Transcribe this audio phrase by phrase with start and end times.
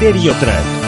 [0.00, 0.79] Criterio Track.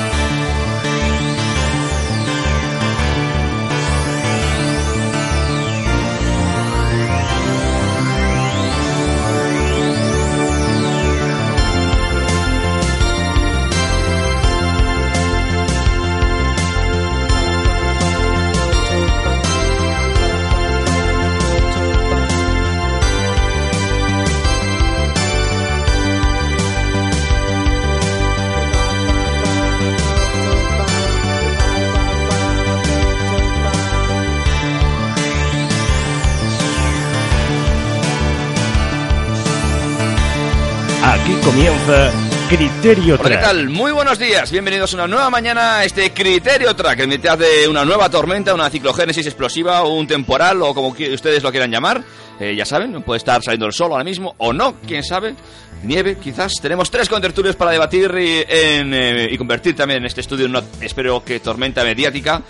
[41.52, 42.10] Comienza
[42.48, 43.42] Criterio Hola, ¿qué Track.
[43.42, 43.68] tal?
[43.68, 47.68] Muy buenos días, bienvenidos a una nueva mañana a este Criterio Track, en mitad de
[47.68, 52.02] una nueva tormenta, una ciclogénesis explosiva un temporal o como ustedes lo quieran llamar.
[52.40, 55.34] Eh, ya saben, puede estar saliendo el sol ahora mismo o no, quién sabe.
[55.82, 56.54] Nieve, quizás.
[56.60, 60.62] Tenemos tres contertulios para debatir y, en, eh, y convertir también este estudio en una,
[60.80, 62.42] espero que tormenta mediática.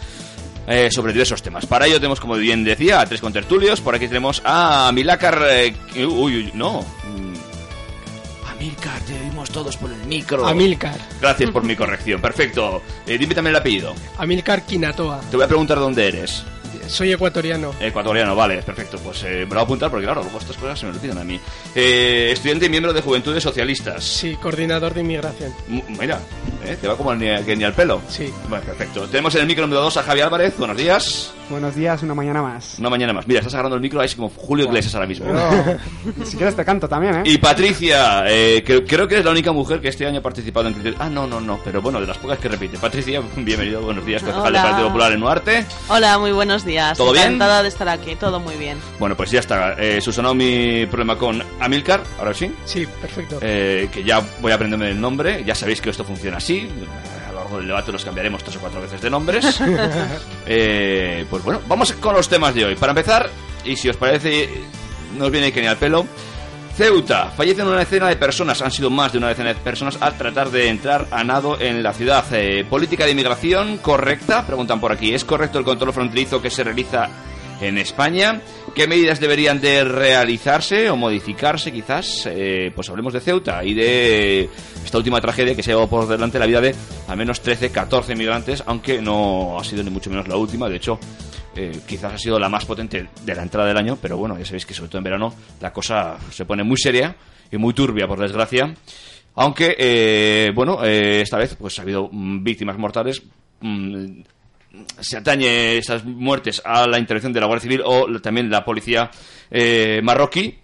[0.69, 1.67] eh, sobre diversos temas.
[1.67, 3.81] Para ello tenemos, como bien decía, a tres contertulios.
[3.81, 5.43] Por aquí tenemos a Milakar...
[5.51, 5.75] eh,
[6.07, 6.85] uy, uy, no.
[8.63, 10.47] Amilcar, te oímos todos por el micro.
[10.47, 10.95] Amilcar.
[11.21, 12.21] Gracias por mi corrección.
[12.21, 12.81] Perfecto.
[13.09, 13.93] Eh, dime también el apellido.
[14.19, 15.21] Amilcar Quinatoa.
[15.29, 16.45] Te voy a preguntar dónde eres.
[16.87, 17.73] Soy ecuatoriano.
[17.81, 18.99] Ecuatoriano, vale, perfecto.
[18.99, 21.19] Pues eh, me lo voy a apuntar porque, claro, luego estas cosas se me olvidan
[21.19, 21.41] a mí.
[21.75, 24.03] Eh, estudiante y miembro de Juventudes Socialistas.
[24.05, 25.53] Sí, coordinador de inmigración.
[25.69, 26.19] M- Mira,
[26.65, 28.01] eh, te va como ni, que ni al pelo.
[28.09, 28.33] Sí.
[28.49, 29.07] Bueno, perfecto.
[29.09, 30.55] Tenemos en el micro número 2 a Javi Álvarez.
[30.59, 31.33] Buenos días.
[31.49, 32.79] Buenos días, una mañana más.
[32.79, 33.27] Una mañana más.
[33.27, 35.27] Mira, estás agarrando el micro ahí como Julio Iglesias ahora mismo.
[35.27, 35.79] Pero,
[36.25, 37.23] si quieres te canto también, ¿eh?
[37.25, 40.69] Y Patricia, eh, que- creo que eres la única mujer que este año ha participado
[40.69, 40.99] en Criterio.
[41.01, 42.79] Ah, no, no, no, pero bueno, de las pocas que repite.
[42.79, 44.63] Patricia, bienvenido, buenos días, concejal del.
[44.63, 45.67] Partido Popular en Nuarte.
[45.89, 46.72] Hola, muy buenos días.
[46.97, 47.27] ¿Todo bien?
[47.27, 48.79] Encantada de estar aquí, todo muy bien.
[48.99, 49.75] Bueno, pues ya está.
[49.79, 50.01] Eh,
[50.35, 52.53] mi problema con Amilcar, ahora sí.
[52.65, 53.39] Sí, perfecto.
[53.41, 55.45] Eh, que ya voy a aprenderme el nombre.
[55.45, 56.69] Ya sabéis que esto funciona así.
[57.29, 59.61] A lo largo del debate nos cambiaremos tres o cuatro veces de nombres.
[60.45, 62.75] Eh, pues bueno, vamos con los temas de hoy.
[62.75, 63.31] Para empezar,
[63.65, 64.49] y si os parece,
[65.17, 66.05] nos viene que ni al pelo.
[66.77, 70.17] Ceuta, fallecen una decena de personas, han sido más de una decena de personas al
[70.17, 72.25] tratar de entrar a nado en la ciudad.
[72.33, 75.13] Eh, política de inmigración correcta, preguntan por aquí.
[75.13, 77.11] ¿Es correcto el control fronterizo que se realiza
[77.61, 78.41] en España?
[78.75, 82.27] ¿Qué medidas deberían de realizarse o modificarse quizás?
[82.27, 84.49] Eh, pues hablemos de Ceuta y de
[84.83, 86.75] esta última tragedia que se llevado por delante la vida de
[87.07, 90.71] al menos 13, 14 migrantes, aunque no ha sido ni mucho menos la última.
[90.71, 90.99] De hecho,
[91.57, 94.45] eh, quizás ha sido la más potente de la entrada del año, pero bueno, ya
[94.45, 97.15] sabéis que sobre todo en verano la cosa se pone muy seria
[97.51, 98.75] y muy turbia, por desgracia.
[99.35, 103.23] Aunque, eh, bueno, eh, esta vez pues ha habido mm, víctimas mortales.
[103.61, 104.21] mm,
[105.01, 109.11] se atañe esas muertes a la intervención de la Guardia Civil o también la policía
[109.51, 110.59] eh, marroquí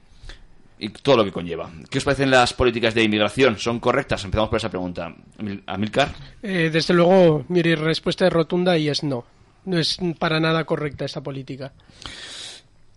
[0.78, 1.70] y todo lo que conlleva.
[1.90, 3.58] ¿Qué os parecen las políticas de inmigración?
[3.58, 4.24] ¿Son correctas?
[4.24, 5.14] Empezamos por esa pregunta.
[5.38, 6.14] Amil- Amilcar.
[6.40, 9.24] Desde luego, mi respuesta es rotunda y es no.
[9.68, 11.72] No es para nada correcta esta política.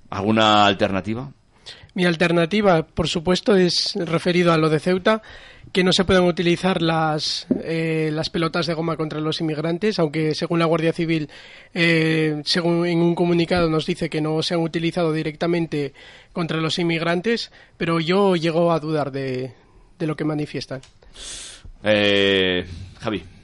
[0.10, 1.30] ¿Alguna alternativa?
[1.94, 5.22] Mi alternativa, por supuesto, es referido a lo de Ceuta,
[5.74, 10.34] que no se pueden utilizar las, eh, las pelotas de goma contra los inmigrantes, aunque
[10.34, 11.30] según la Guardia Civil,
[11.74, 15.94] eh, según en un comunicado nos dice que no se han utilizado directamente
[16.32, 19.52] contra los inmigrantes, pero yo llego a dudar de,
[20.00, 20.80] de lo que manifiestan.
[21.84, 22.66] Eh,
[23.02, 23.41] Javi.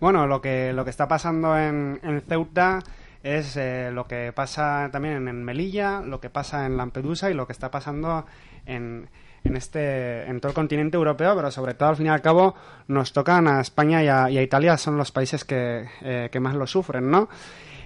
[0.00, 2.78] Bueno, lo que, lo que está pasando en, en Ceuta
[3.22, 7.46] es eh, lo que pasa también en Melilla, lo que pasa en Lampedusa y lo
[7.46, 8.24] que está pasando
[8.64, 9.08] en,
[9.44, 12.54] en este en todo el continente europeo, pero sobre todo al fin y al cabo
[12.86, 16.40] nos tocan a España y a, y a Italia, son los países que, eh, que
[16.40, 17.28] más lo sufren, ¿no?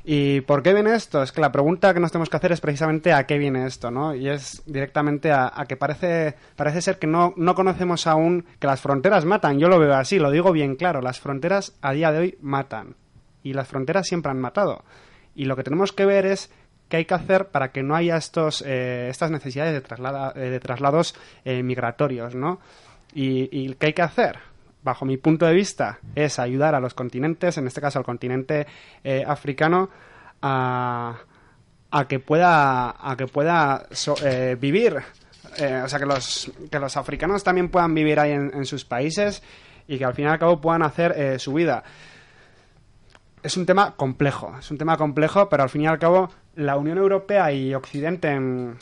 [0.05, 1.23] ¿Y por qué viene esto?
[1.23, 3.91] Es que la pregunta que nos tenemos que hacer es precisamente a qué viene esto,
[3.93, 4.15] ¿no?
[4.17, 8.67] Y es directamente a, a que parece, parece ser que no, no conocemos aún que
[8.67, 9.61] las fronteras matan.
[9.61, 11.01] Yo lo veo así, lo digo bien claro.
[11.03, 12.97] Las fronteras a día de hoy matan.
[13.45, 14.85] Y las fronteras siempre han matado.
[15.37, 16.51] Y lo que tenemos que ver es
[16.89, 20.51] qué hay que hacer para que no haya estos, eh, estas necesidades de, traslada- eh,
[20.51, 21.15] de traslados
[21.45, 22.59] eh, migratorios, ¿no?
[23.15, 24.39] Y, y qué hay que hacer?
[24.83, 28.67] Bajo mi punto de vista, es ayudar a los continentes, en este caso al continente
[29.05, 29.89] eh, africano,
[30.43, 31.17] a,
[31.91, 33.87] a que pueda, a que pueda
[34.25, 34.97] eh, vivir.
[35.59, 39.43] Eh, o sea, que los, que los africanos también puedan vivir ahí en, sus países
[39.87, 41.83] y que al fin y al cabo puedan hacer su vida
[43.43, 46.77] es un tema complejo, es un tema complejo, pero al fin y al cabo la
[46.77, 48.77] Unión Europea y Occidente, en-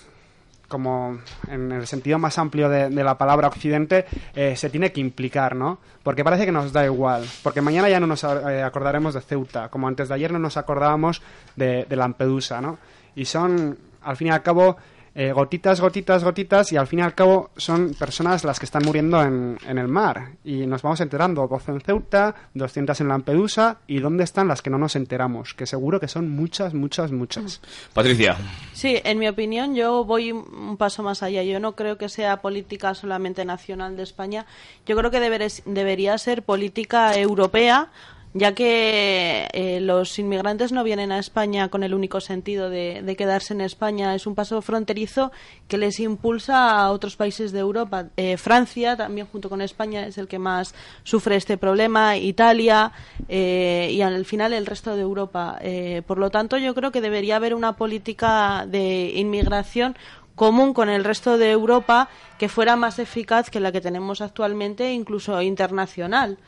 [0.70, 1.18] como
[1.48, 5.56] en el sentido más amplio de, de la palabra Occidente, eh, se tiene que implicar,
[5.56, 5.80] ¿no?
[6.02, 9.68] Porque parece que nos da igual, porque mañana ya no nos eh, acordaremos de Ceuta,
[9.68, 11.20] como antes de ayer no nos acordábamos
[11.56, 12.78] de, de Lampedusa, ¿no?
[13.16, 14.76] Y son, al fin y al cabo,
[15.14, 18.82] eh, gotitas, gotitas, gotitas, y al fin y al cabo son personas las que están
[18.84, 20.32] muriendo en, en el mar.
[20.44, 24.70] Y nos vamos enterando, 12 en Ceuta, 200 en Lampedusa, y ¿dónde están las que
[24.70, 25.54] no nos enteramos?
[25.54, 27.60] Que seguro que son muchas, muchas, muchas.
[27.92, 28.36] Patricia,
[28.72, 31.42] Sí, en mi opinión, yo voy un paso más allá.
[31.42, 34.46] Yo no creo que sea política solamente nacional de España.
[34.86, 37.88] Yo creo que deberes- debería ser política europea,
[38.32, 43.54] ya que eh, los inmigrantes no vienen a España con el único sentido de, quedarse
[43.54, 44.14] en España.
[44.14, 45.32] Es un paso fronterizo
[45.66, 48.06] que les impulsa a otros países de Europa.
[48.16, 52.16] Eh, Francia, también junto con España, es el que más sufre este problema.
[52.16, 52.92] Italia
[53.28, 55.58] eh, y al final el resto de Europa.
[55.60, 59.96] Eh, por lo tanto, yo creo que debería haber una política de inmigración
[60.36, 64.92] común con el resto de Europa que fuera más eficaz que la que tenemos actualmente,
[64.92, 66.38] incluso internacional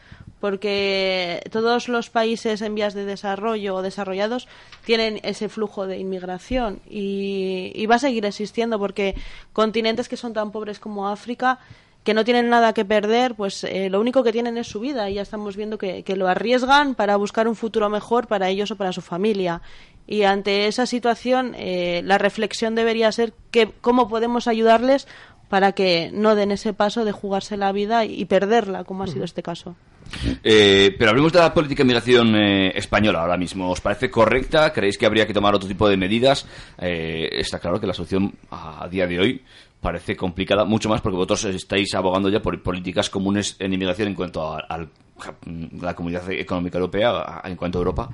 [0.42, 4.48] porque todos los países en vías de desarrollo o desarrollados
[4.84, 9.14] tienen ese flujo de inmigración y, y va a seguir existiendo porque
[9.52, 11.60] continentes que son tan pobres como África
[12.02, 15.08] que no tienen nada que perder, pues eh, lo único que tienen es su vida
[15.08, 18.72] y ya estamos viendo que, que lo arriesgan para buscar un futuro mejor para ellos
[18.72, 19.62] o para su familia.
[20.08, 25.06] Y ante esa situación, eh, la reflexión debería ser que cómo podemos ayudarles
[25.48, 29.24] para que no den ese paso de jugarse la vida y perderla, como ha sido
[29.24, 29.76] este caso.
[30.42, 33.70] Eh, pero hablemos de la política de migración eh, española ahora mismo.
[33.70, 34.72] ¿Os parece correcta?
[34.72, 36.46] ¿Creéis que habría que tomar otro tipo de medidas?
[36.78, 39.42] Eh, está claro que la solución a, día de hoy
[39.80, 44.14] parece complicada, mucho más porque vosotros estáis abogando ya por políticas comunes en inmigración en
[44.14, 44.86] cuanto a,
[45.80, 48.08] la comunidad económica europea, en cuanto a Europa.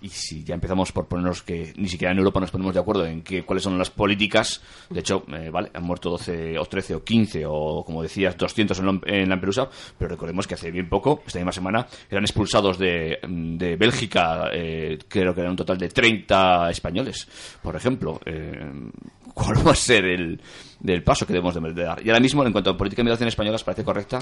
[0.00, 3.04] Y si ya empezamos por ponernos que ni siquiera en Europa nos ponemos de acuerdo
[3.06, 6.94] en que, cuáles son las políticas, de hecho, eh, vale, han muerto 12 o 13
[6.94, 9.68] o 15 o, como decías, 200 en, Lam- en Lampedusa,
[9.98, 14.98] pero recordemos que hace bien poco, esta misma semana, eran expulsados de, de Bélgica, eh,
[15.08, 17.26] creo que eran un total de 30 españoles,
[17.62, 18.20] por ejemplo.
[18.24, 18.90] Eh,
[19.34, 20.40] ¿Cuál va a ser el
[20.80, 22.04] del paso que debemos de dar?
[22.04, 24.18] Y ahora mismo, en cuanto a política de migración española, ¿os parece correcta?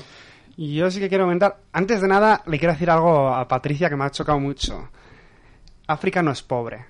[0.58, 3.96] Yo sí que quiero comentar, antes de nada, le quiero decir algo a Patricia que
[3.96, 4.88] me ha chocado mucho.
[5.88, 6.85] África no es pobre.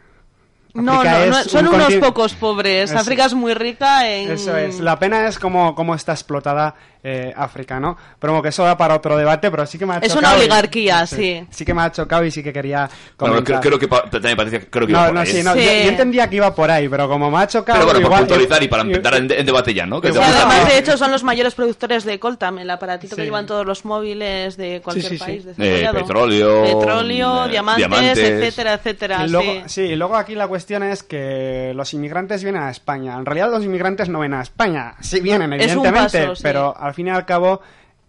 [0.82, 2.90] No, no, es no, un son unos contin- pocos pobres.
[2.90, 4.30] Eso- África es muy rica en...
[4.32, 4.80] Eso es.
[4.80, 6.74] La pena es cómo, cómo está explotada
[7.08, 7.96] eh, África, ¿no?
[8.18, 10.34] Pero como que eso da para otro debate, pero sí que me ha Es chocado.
[10.34, 11.46] una y- oligarquía, sí.
[11.50, 13.60] Sí que me ha chocado y sí que quería Bueno, comentar.
[13.60, 15.42] creo, creo que pa- también Patricia, creo que iba no, por no, ahí, sí, ¿eh?
[15.44, 15.60] no, Sí.
[15.64, 17.78] Yo, yo entendía que iba por ahí, pero como me ha chocado...
[17.78, 20.00] Pero bueno, igual- puntualizar y para y- empezar en, en debate ya, ¿no?
[20.00, 23.22] Que Y te- además, de hecho, son los mayores productores de coltam, el aparatito que
[23.22, 23.26] Sí.
[23.26, 25.24] llevan todos los móviles de cualquier sí, sí.
[25.24, 25.98] país Eh, desarrollado.
[25.98, 28.18] petróleo, Petróleo, eh, diamantes, diamantes.
[28.18, 29.24] etcétera, etcétera.
[29.26, 29.62] Y luego, sí.
[29.66, 33.16] sí, y luego aquí la cuestión es que los inmigrantes vienen a España.
[33.16, 34.94] En realidad los inmigrantes no vienen a España.
[35.00, 36.42] Sí vienen, evidentemente, paso, sí.
[36.42, 37.60] pero al fin y al cabo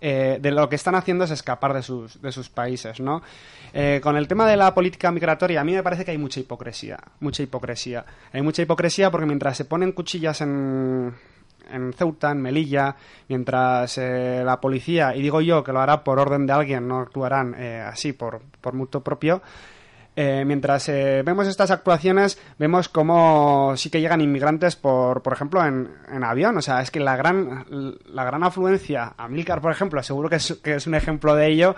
[0.02, 3.22] eh, de lo que están haciendo es escapar de sus, de sus países, ¿no?
[3.74, 6.40] Eh, con el tema de la política migratoria, a mí me parece que hay mucha
[6.40, 8.06] hipocresía, mucha hipocresía.
[8.32, 11.14] Hay mucha hipocresía porque mientras se ponen cuchillas en,
[11.72, 12.96] en Ceuta, en Melilla,
[13.28, 17.00] mientras eh, la policía, y digo yo que lo hará por orden de alguien, no
[17.00, 19.42] actuarán eh, así por, por mutuo propio,
[20.20, 25.64] eh, mientras eh, vemos estas actuaciones, vemos cómo sí que llegan inmigrantes, por, por ejemplo,
[25.64, 26.58] en, en avión.
[26.58, 27.66] O sea, es que la gran,
[28.08, 31.48] la gran afluencia, a Milcar, por ejemplo, seguro que es, que es un ejemplo de
[31.48, 31.76] ello,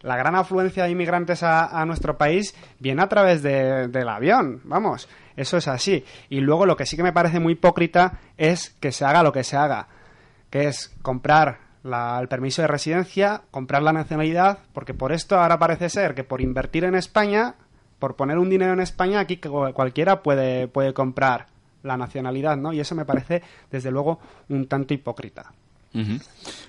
[0.00, 4.62] la gran afluencia de inmigrantes a, a nuestro país viene a través de- del avión,
[4.64, 5.06] vamos,
[5.36, 6.02] eso es así.
[6.30, 9.32] Y luego lo que sí que me parece muy hipócrita es que se haga lo
[9.32, 9.88] que se haga,
[10.48, 15.58] que es comprar la- el permiso de residencia, comprar la nacionalidad, porque por esto ahora
[15.58, 17.54] parece ser que por invertir en España,
[18.02, 21.46] por poner un dinero en España, aquí cualquiera puede, puede comprar
[21.84, 22.72] la nacionalidad, ¿no?
[22.72, 24.18] Y eso me parece, desde luego,
[24.48, 25.52] un tanto hipócrita.
[25.94, 26.18] Ujú.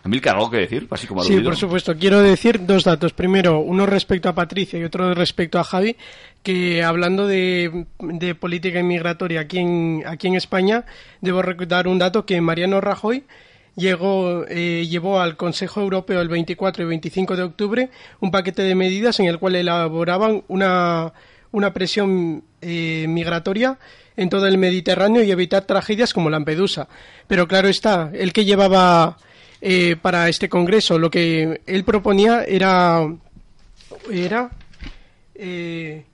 [0.03, 0.87] Amilcar, ¿algo que decir?
[0.91, 1.97] Así como Sí, por supuesto.
[1.97, 3.13] Quiero decir dos datos.
[3.13, 5.97] Primero, uno respecto a Patricia y otro respecto a Javi,
[6.43, 10.85] que hablando de, de política inmigratoria aquí en, aquí en España,
[11.19, 13.23] debo recordar un dato que Mariano Rajoy
[13.75, 17.89] llegó, eh, llevó al Consejo Europeo el 24 y 25 de octubre
[18.19, 21.13] un paquete de medidas en el cual elaboraban una,
[21.51, 23.77] una presión eh, migratoria
[24.15, 26.87] en todo el Mediterráneo y evitar tragedias como Lampedusa.
[27.27, 29.17] Pero claro está, el que llevaba
[29.61, 33.07] eh, para este congreso, lo que él proponía era
[34.11, 34.49] era
[35.35, 36.05] eh,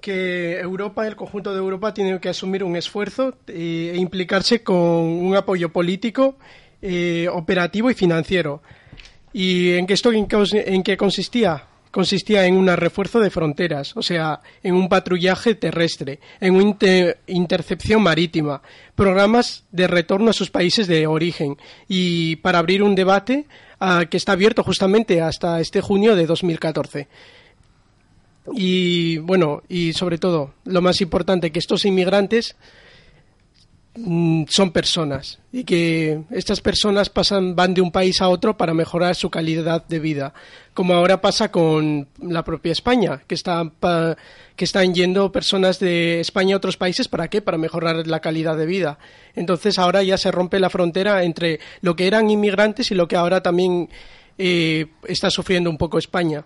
[0.00, 4.76] que Europa, el conjunto de Europa, tiene que asumir un esfuerzo eh, e implicarse con
[4.76, 6.36] un apoyo político,
[6.82, 8.62] eh, operativo y financiero.
[9.32, 10.26] ¿Y en qué esto en
[10.82, 11.64] qué, consistía?
[11.90, 17.16] Consistía en un refuerzo de fronteras, o sea, en un patrullaje terrestre, en una inte-
[17.26, 18.62] intercepción marítima,
[18.94, 21.56] programas de retorno a sus países de origen
[21.88, 23.46] y para abrir un debate
[23.80, 27.08] ah, que está abierto justamente hasta este junio de 2014.
[28.52, 32.56] Y bueno, y sobre todo, lo más importante, que estos inmigrantes
[33.96, 38.72] mm, son personas y que estas personas pasan van de un país a otro para
[38.74, 40.32] mejorar su calidad de vida,
[40.74, 44.16] como ahora pasa con la propia España, que están pa-
[44.56, 47.40] que están yendo personas de España a otros países para qué?
[47.42, 48.98] Para mejorar la calidad de vida.
[49.34, 53.16] Entonces ahora ya se rompe la frontera entre lo que eran inmigrantes y lo que
[53.16, 53.88] ahora también
[54.38, 56.44] eh, está sufriendo un poco España.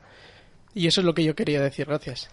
[0.77, 1.87] Y eso es lo que yo quería decir.
[1.87, 2.29] Gracias.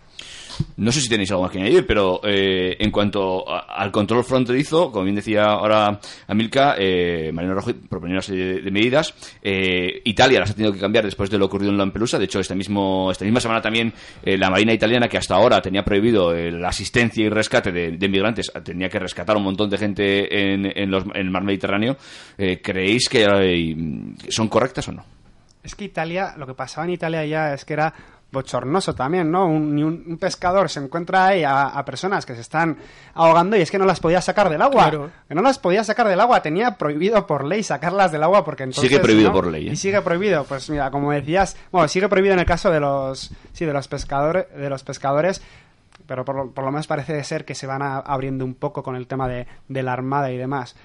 [0.77, 4.24] No sé si tenéis algo más que añadir, pero eh, en cuanto a- al control
[4.24, 9.13] fronterizo, como bien decía ahora Amilca, eh, Mariano Rajoy proponía una serie de, de medidas.
[9.43, 12.17] Eh, Italia las ha tenido que cambiar después de lo ocurrido en Lampedusa.
[12.17, 13.93] De hecho, este mismo, esta misma semana también
[14.24, 18.10] eh, la Marina italiana, que hasta ahora tenía prohibido la asistencia y rescate de, de
[18.10, 21.43] migrantes, tenía que rescatar a un montón de gente en, en los- en el mar
[21.43, 21.95] Mediterráneo.
[22.38, 23.75] Eh, ¿Creéis que
[24.29, 25.05] son correctas o no?
[25.63, 27.93] Es que Italia, lo que pasaba en Italia ya es que era
[28.31, 29.45] bochornoso también, ¿no?
[29.45, 32.77] Un, ni un, un pescador se encuentra ahí a, a personas que se están
[33.13, 34.89] ahogando y es que no las podía sacar del agua.
[34.89, 35.11] Claro.
[35.27, 36.41] Que no las podía sacar del agua.
[36.41, 38.89] Tenía prohibido por ley sacarlas del agua porque entonces...
[38.89, 39.35] Sigue prohibido ¿no?
[39.35, 39.73] por ley, ¿eh?
[39.73, 40.45] Y sigue prohibido.
[40.45, 41.57] Pues mira, como decías...
[41.71, 43.31] Bueno, sigue prohibido en el caso de los...
[43.53, 44.45] Sí, de los pescadores...
[44.55, 45.41] De los pescadores
[46.07, 48.81] pero por, lo- por lo menos parece ser que se van a- abriendo un poco
[48.83, 50.75] con el tema de, de la armada y demás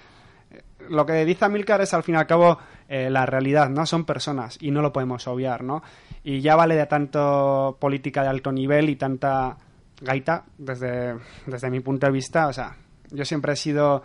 [0.89, 3.87] lo que dice Amilcar es al fin y al cabo eh, la realidad, ¿no?
[3.87, 5.83] Son personas y no lo podemos obviar, ¿no?
[6.25, 9.57] Y ya vale de tanto política de alto nivel y tanta
[10.01, 11.17] gaita desde,
[11.47, 12.49] desde mi punto de vista.
[12.49, 12.77] O sea,
[13.11, 14.03] yo siempre he sido...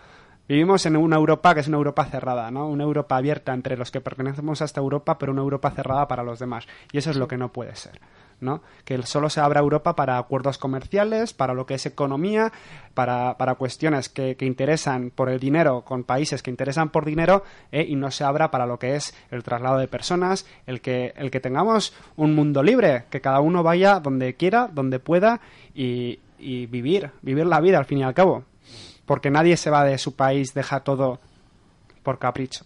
[0.48, 2.68] Vivimos en una Europa que es una Europa cerrada, ¿no?
[2.68, 6.24] Una Europa abierta entre los que pertenecemos a esta Europa, pero una Europa cerrada para
[6.24, 6.68] los demás.
[6.92, 8.02] Y eso es lo que no puede ser.
[8.42, 8.62] ¿No?
[8.84, 12.52] Que solo se abra Europa para acuerdos comerciales, para lo que es economía,
[12.94, 17.86] para, para cuestiones que, interesan por el dinero, con países que interesan por dinero, eh,
[17.88, 21.32] y no se abra para lo que es el traslado de personas, el que, el
[21.32, 25.40] que tengamos un mundo libre, que cada uno vaya donde quiera, donde pueda,
[25.74, 28.44] y, y vivir, vivir la vida al fin y al cabo.
[29.06, 31.20] Porque nadie se va de su país, deja todo
[32.04, 32.66] por capricho.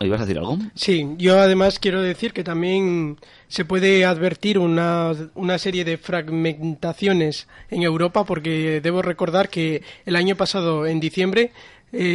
[0.00, 0.58] ¿Ibas a decir algo?
[0.74, 7.48] Sí, yo además quiero decir que también se puede advertir una, una serie de fragmentaciones
[7.70, 11.52] en Europa porque debo recordar que el año pasado, en diciembre,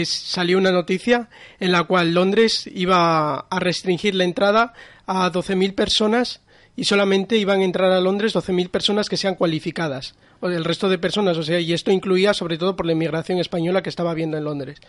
[0.05, 4.73] salió una noticia en la cual Londres iba a restringir la entrada
[5.05, 6.41] a 12.000 personas
[6.75, 10.15] y solamente iban a entrar a Londres 12.000 personas que sean cualificadas.
[10.39, 13.39] O el resto de personas, o sea, y esto incluía sobre todo por la inmigración
[13.39, 14.79] española que estaba habiendo en Londres.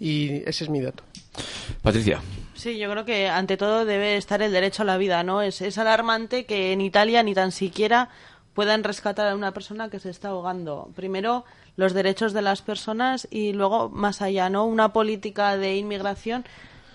[0.00, 1.02] Y ese es mi dato.
[1.82, 2.20] Patricia.
[2.54, 5.42] Sí, yo creo que ante todo debe estar el derecho a la vida, ¿no?
[5.42, 8.08] Es, es alarmante que en Italia ni tan siquiera
[8.54, 10.90] puedan rescatar a una persona que se está ahogando.
[10.96, 11.44] Primero,
[11.76, 14.64] los derechos de las personas y luego, más allá, ¿no?
[14.64, 16.44] Una política de inmigración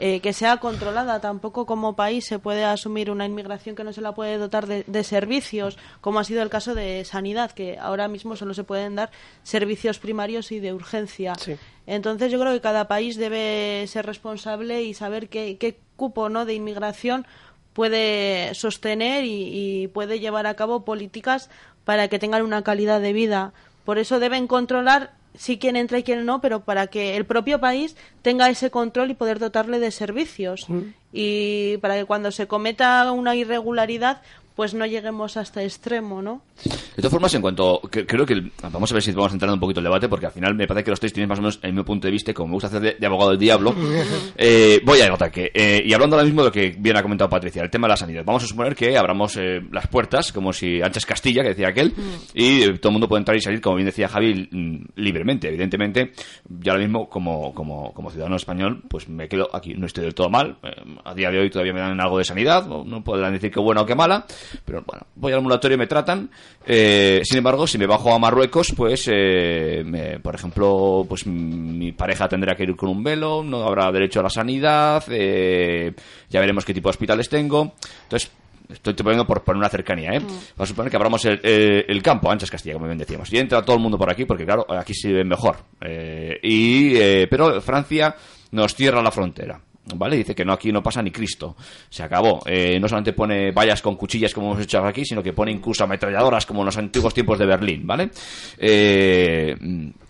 [0.06, 1.22] eh, que sea controlada.
[1.22, 4.84] Tampoco como país se puede asumir una inmigración que no se la puede dotar de,
[4.86, 8.98] de servicios, como ha sido el caso de sanidad, que ahora mismo solo se pueden
[8.98, 9.12] dar
[9.44, 11.36] servicios primarios y de urgencia.
[11.36, 11.56] Sí.
[11.88, 16.44] Entonces yo creo que cada país debe ser responsable y saber qué, qué cupo ¿no?
[16.44, 17.26] de inmigración
[17.72, 21.50] puede sostener y, y puede llevar a cabo políticas
[21.86, 23.54] para que tengan una calidad de vida.
[23.86, 27.60] Por eso deben controlar si quién entra y quién no, pero para que el propio
[27.60, 30.68] país tenga ese control y poder dotarle de servicios.
[31.12, 34.22] Y para que cuando se cometa una irregularidad
[34.56, 36.42] pues no lleguemos a este extremo, ¿no?
[36.64, 37.82] De todas formas, en cuanto.
[37.92, 38.34] que- creo que.
[38.34, 40.68] el- vamos a ver si vamos entrando un poquito el debate, porque al final me
[40.68, 42.50] parece que los tres tienen más o menos el mismo punto de vista, y como
[42.50, 43.74] me gusta hacer de, de abogado del diablo.
[44.38, 45.52] eh, voy al ataque.
[45.54, 47.94] Eh, y hablando ahora mismo de lo que bien ha comentado Patricia, el tema de
[47.94, 48.24] la sanidad.
[48.26, 51.94] Vamos a suponer que abramos eh, las puertas, como si anchas Castilla, que decía aquel,
[52.34, 55.48] y eh, todo el mundo puede entrar y salir, como bien decía Javi, mm, libremente.
[55.48, 56.14] Evidentemente,
[56.48, 59.74] yo ahora mismo, como, como, como ciudadano español, pues me quedo aquí.
[59.74, 60.58] No estoy del todo mal.
[60.64, 60.70] Eh,
[61.04, 62.68] a día de hoy todavía me dan algo de sanidad.
[62.68, 64.26] No podrán decir que buena o que mala.
[64.66, 66.30] Pero bueno, voy al ambulatorio y me tratan.
[66.66, 71.30] Eh, sin embargo, si me bajo a Marruecos, pues, eh, me- por ejemplo, pues mm,
[71.78, 75.94] mi pareja tendrá que ir con un velo, no habrá derecho a la sanidad, eh,
[76.30, 77.74] ya veremos qué tipo de hospitales tengo.
[78.04, 78.32] Entonces,
[78.70, 80.20] estoy poniendo por, por una cercanía, ¿eh?
[80.20, 83.32] Vamos a suponer que abramos el, eh, el campo, Anchas Castilla, como bien decíamos.
[83.32, 85.58] Y entra todo el mundo por aquí, porque claro, aquí se ve mejor.
[85.82, 88.16] Eh, y, eh, pero Francia
[88.52, 89.60] nos cierra la frontera.
[89.96, 90.16] ¿Vale?
[90.16, 91.56] Dice que no aquí no pasa ni Cristo.
[91.90, 92.42] Se acabó.
[92.46, 95.84] Eh, no solamente pone vallas con cuchillas como hemos hecho aquí, sino que pone incluso
[95.84, 98.10] ametralladoras como en los antiguos tiempos de Berlín, ¿vale?
[98.58, 99.56] Eh,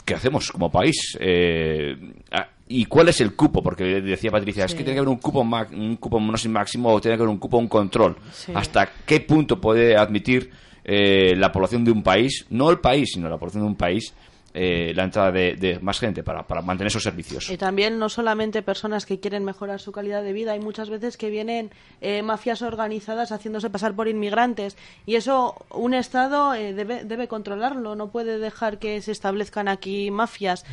[0.06, 1.18] ¿Qué hacemos como país?
[1.20, 1.96] Eh,
[2.32, 3.62] ah, ¿Y cuál es el cupo?
[3.64, 6.94] Porque decía Patricia, es que tiene que haber un cupo, un cupo no sé, máximo
[6.94, 8.16] o tiene que haber un cupo, un control.
[8.32, 8.52] Sí.
[8.56, 10.50] ¿Hasta qué punto puede admitir
[10.84, 14.14] eh, la población de un país, no el país, sino la población de un país,
[14.54, 17.50] eh, la entrada de, más gente para, para mantener esos servicios?
[17.50, 21.18] Y también no solamente personas que quieren mejorar su calidad de vida, hay muchas veces
[21.18, 27.04] que vienen eh, mafias organizadas haciéndose pasar por inmigrantes y eso un Estado eh, debe,
[27.04, 30.66] debe controlarlo, no puede dejar que se establezcan aquí mafias.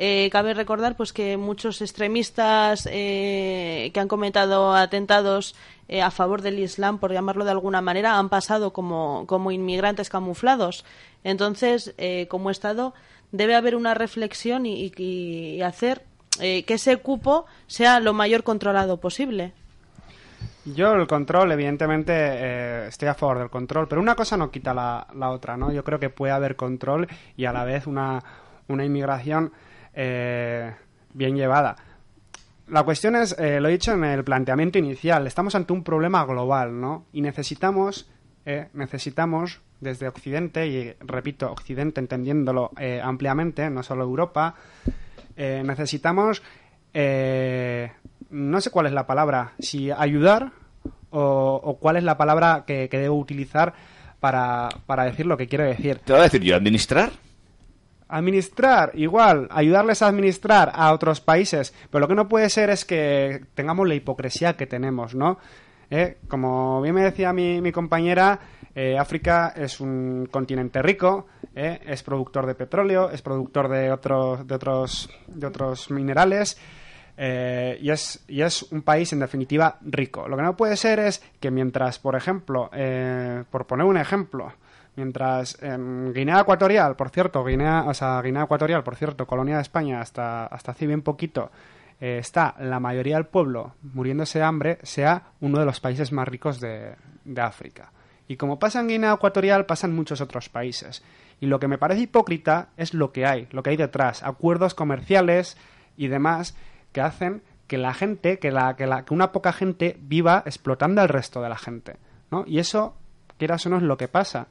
[0.00, 5.56] Eh, cabe recordar pues que muchos extremistas eh, que han cometido atentados
[5.88, 10.08] eh, a favor del Islam, por llamarlo de alguna manera, han pasado como, como inmigrantes
[10.08, 10.84] camuflados.
[11.24, 12.94] Entonces, eh, como Estado,
[13.32, 16.02] debe haber una reflexión y, y- y hacer
[16.40, 19.52] eh, que ese cupo sea lo mayor controlado posible.
[20.64, 24.74] Yo el control, evidentemente, eh, estoy a favor del control, pero una cosa no quita
[24.74, 25.72] la, la otra, ¿no?
[25.72, 28.22] Yo creo que puede haber control y a la vez una,
[28.68, 29.52] una inmigración
[29.94, 30.72] eh,
[31.14, 31.76] bien llevada.
[32.68, 36.24] La cuestión es, eh, lo he dicho en el planteamiento inicial, estamos ante un problema
[36.26, 37.06] global, ¿no?
[37.12, 38.10] Y necesitamos,
[38.44, 44.54] eh, necesitamos desde Occidente, y repito, Occidente entendiéndolo eh, ampliamente, no solo Europa,
[45.36, 46.42] eh, necesitamos,
[48.30, 50.52] no sé cuál es la palabra, si ayudar
[51.10, 53.72] o, cuál es la palabra que, que debo utilizar
[54.20, 56.00] para, para decir lo que quiero decir.
[56.04, 57.12] Te voy a decir yo, administrar.
[58.08, 62.84] Administrar, igual, ayudarles a administrar a otros países, pero lo que no puede ser es
[62.84, 65.38] que tengamos la hipocresía que tenemos, ¿no?
[65.90, 68.38] Eh, Como bien me decía mi, mi compañera,
[68.74, 74.46] eh, África es un continente rico, eh, es productor de petróleo, es productor de otros,
[74.46, 76.56] de otros, de otros minerales,
[77.16, 80.28] eh, y, es, y es un país en definitiva rico.
[80.28, 82.70] Lo que no puede ser es que mientras, por ejemplo,
[83.50, 84.52] por poner un ejemplo,
[84.98, 89.62] mientras en Guinea Ecuatorial, por cierto, Guinea, o sea, Guinea Ecuatorial, por cierto, colonia de
[89.62, 91.52] España hasta, hasta hace bien poquito,
[92.00, 96.26] eh, está la mayoría del pueblo muriéndose de hambre, sea uno de los países más
[96.26, 97.92] ricos de, de África.
[98.26, 101.04] Y como pasa en Guinea Ecuatorial, pasan muchos otros países.
[101.40, 104.74] Y lo que me parece hipócrita es lo que hay, lo que hay detrás, acuerdos
[104.74, 105.56] comerciales
[105.96, 106.56] y demás
[106.90, 111.00] que hacen que la gente, que, la, que, la, que una poca gente viva explotando
[111.02, 111.98] al resto de la gente.
[112.32, 112.42] ¿no?
[112.48, 112.96] Y eso,
[113.38, 114.48] quieras o no, es lo que pasa.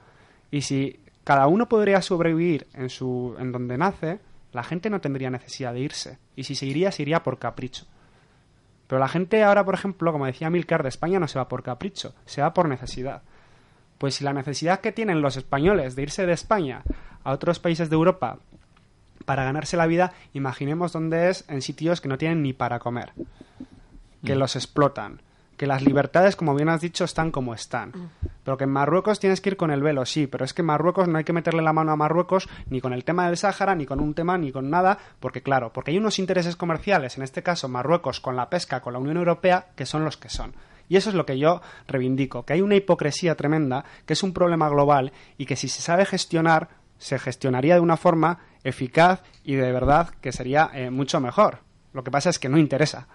[0.52, 4.20] Y si cada uno podría sobrevivir en, su, en donde nace,
[4.54, 6.20] la gente no tendría necesidad de irse.
[6.36, 7.86] Y si se iría, se iría por capricho.
[8.88, 11.64] Pero la gente ahora, por ejemplo, como decía Milcar, de España no se va por
[11.64, 13.22] capricho, se va por necesidad.
[13.98, 16.84] Pues si la necesidad que tienen los españoles de irse de España
[17.24, 18.40] a otros países de Europa
[19.26, 23.12] para ganarse la vida, imaginemos dónde es en sitios que no tienen ni para comer,
[24.24, 25.22] que los explotan,
[25.58, 28.12] que las libertades, como bien has dicho, están como están.
[28.44, 30.68] Pero que en Marruecos tienes que ir con el velo, sí, pero es que en
[30.68, 33.76] Marruecos no hay que meterle la mano a Marruecos ni con el tema del Sáhara,
[33.76, 37.24] ni con un tema, ni con nada, porque claro, porque hay unos intereses comerciales, en
[37.24, 40.54] este caso Marruecos con la pesca, con la Unión Europea, que son los que son.
[40.90, 44.34] Y eso es lo que yo reivindico, que hay una hipocresía tremenda, que es un
[44.34, 49.56] problema global y que si se sabe gestionar, se gestionaría de una forma eficaz y
[49.56, 51.60] de verdad que sería eh, mucho mejor.
[51.94, 53.08] Lo que pasa es que no interesa.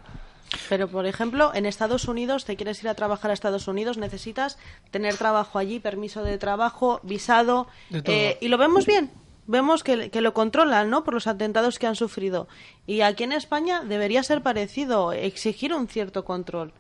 [0.69, 4.59] Pero, por ejemplo, en Estados Unidos, te quieres ir a trabajar a Estados Unidos, necesitas
[4.91, 9.11] tener trabajo allí, permiso de trabajo, visado, De eh, y lo vemos bien.
[9.47, 11.03] Vemos que, que lo controlan, ¿no?
[11.03, 12.47] Por los atentados que han sufrido.
[12.87, 16.73] Y aquí en España debería ser parecido, exigir un cierto control.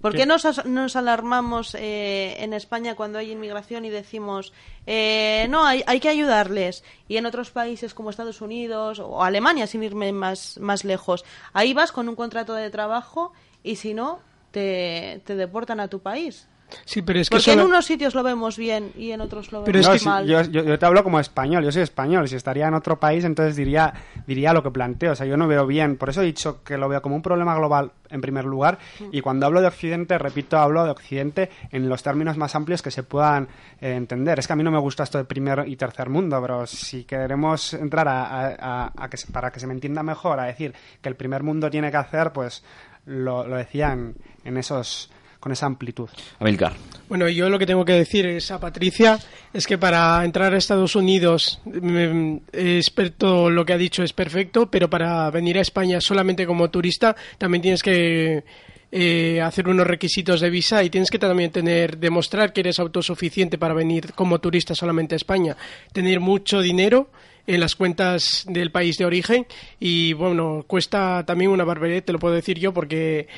[0.00, 4.52] ¿Por qué nos, nos alarmamos eh, en España cuando hay inmigración y decimos,
[4.86, 6.84] eh, no, hay, hay que ayudarles?
[7.08, 11.74] Y en otros países como Estados Unidos o Alemania, sin irme más, más lejos, ahí
[11.74, 13.32] vas con un contrato de trabajo
[13.62, 16.46] y si no, te, te deportan a tu país.
[16.84, 19.52] Sí, pero es que Porque en solo- unos sitios lo vemos bien y en otros
[19.52, 20.26] lo Pero vemos es que- mal.
[20.26, 23.24] yo, yo- yo te hablo como español, yo soy español, si estaría en otro país
[23.24, 23.94] entonces diría,
[24.26, 26.76] diría lo que planteo, o sea, yo no veo bien, por eso he dicho que
[26.76, 28.78] lo veo como un problema global en primer lugar.
[29.12, 32.90] Y cuando hablo de Occidente, repito, hablo de Occidente en los términos más amplios que
[32.90, 33.48] se puedan
[33.80, 34.38] eh, entender.
[34.38, 37.04] Es que a mí no me gusta esto de primer y tercer mundo, pero si
[37.04, 40.74] queremos entrar a, a- a- a que para que se me entienda mejor, a decir
[41.00, 42.64] que el primer mundo tiene que hacer, pues
[43.06, 45.10] lo, lo decían en esos
[45.46, 46.08] con esa amplitud.
[46.40, 46.72] Amilcar.
[47.08, 49.16] Bueno, yo lo que tengo que decir es a Patricia
[49.52, 54.68] es que para entrar a Estados Unidos, mm, experto lo que ha dicho es perfecto,
[54.68, 58.42] pero para venir a España solamente como turista también tienes que
[58.90, 63.56] eh, hacer unos requisitos de visa y tienes que también tener demostrar que eres autosuficiente
[63.56, 65.56] para venir como turista solamente a España,
[65.92, 67.08] tener mucho dinero
[67.46, 69.46] en las cuentas del país de origen
[69.78, 73.28] y bueno, cuesta también una barbaridad, te lo puedo decir yo porque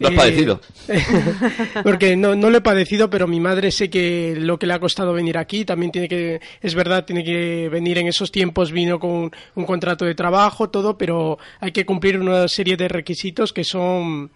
[0.00, 0.60] Lo has eh, padecido.
[1.82, 4.80] porque no, no lo he padecido, pero mi madre sé que lo que le ha
[4.80, 8.98] costado venir aquí también tiene que, es verdad, tiene que venir en esos tiempos, vino
[8.98, 13.62] con un contrato de trabajo, todo, pero hay que cumplir una serie de requisitos que
[13.62, 14.30] son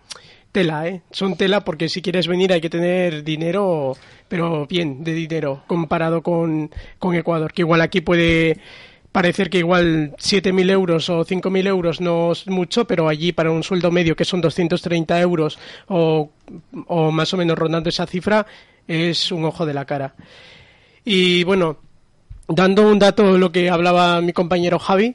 [0.53, 1.01] tela, ¿eh?
[1.11, 3.97] Son tela porque si quieres venir hay que tener dinero,
[4.29, 8.59] pero bien, de dinero, comparado con, con Ecuador, que igual aquí puede
[9.15, 13.63] parecer que igual 7.000 euros o 5.000 euros no es mucho, pero allí para un
[13.63, 16.33] sueldo medio que son 230 euros o,
[17.13, 18.45] más o menos rondando esa cifra
[18.89, 20.17] es un ojo de la cara.
[21.05, 21.79] Y bueno,
[22.49, 25.15] dando un dato lo que hablaba mi compañero Javi,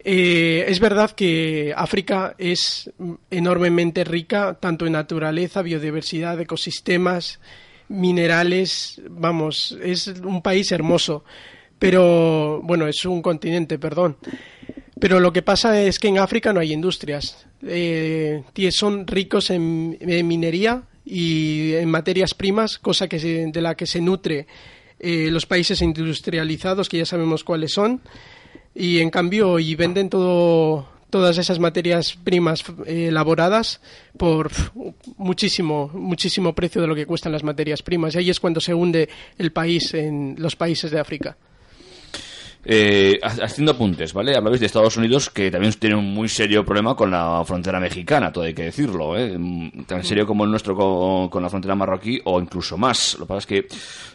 [0.00, 2.92] eh, es verdad que África es
[3.30, 7.40] enormemente rica tanto en naturaleza, biodiversidad, ecosistemas,
[7.88, 11.24] minerales, vamos, es un país hermoso
[11.82, 14.16] pero bueno, es un continente, perdón.
[15.00, 17.44] Pero lo que pasa es que en África no hay industrias.
[17.66, 23.86] Eh, son ricos en, minería y en materias primas, cosa que se- de la que
[23.86, 24.46] se nutre
[25.00, 28.00] eh, los países industrializados, que ya sabemos cuáles son.
[28.76, 33.80] Y en cambio, y venden todo, todas esas materias primas eh, elaboradas
[34.16, 34.52] por
[35.16, 38.14] muchísimo, muchísimo precio de lo que cuestan las materias primas.
[38.14, 41.36] Y ahí es cuando se hunde el país en los países de África.
[42.64, 44.36] Eh, ha- haciendo apuntes, ¿vale?
[44.36, 48.32] Hablabais de Estados Unidos, que también tiene un muy serio problema con la frontera mexicana,
[48.32, 49.36] todo hay que decirlo, ¿eh?
[49.36, 53.14] Mm, Tan serio como el nuestro con, con la frontera marroquí, o incluso más.
[53.18, 53.66] Lo que pasa es que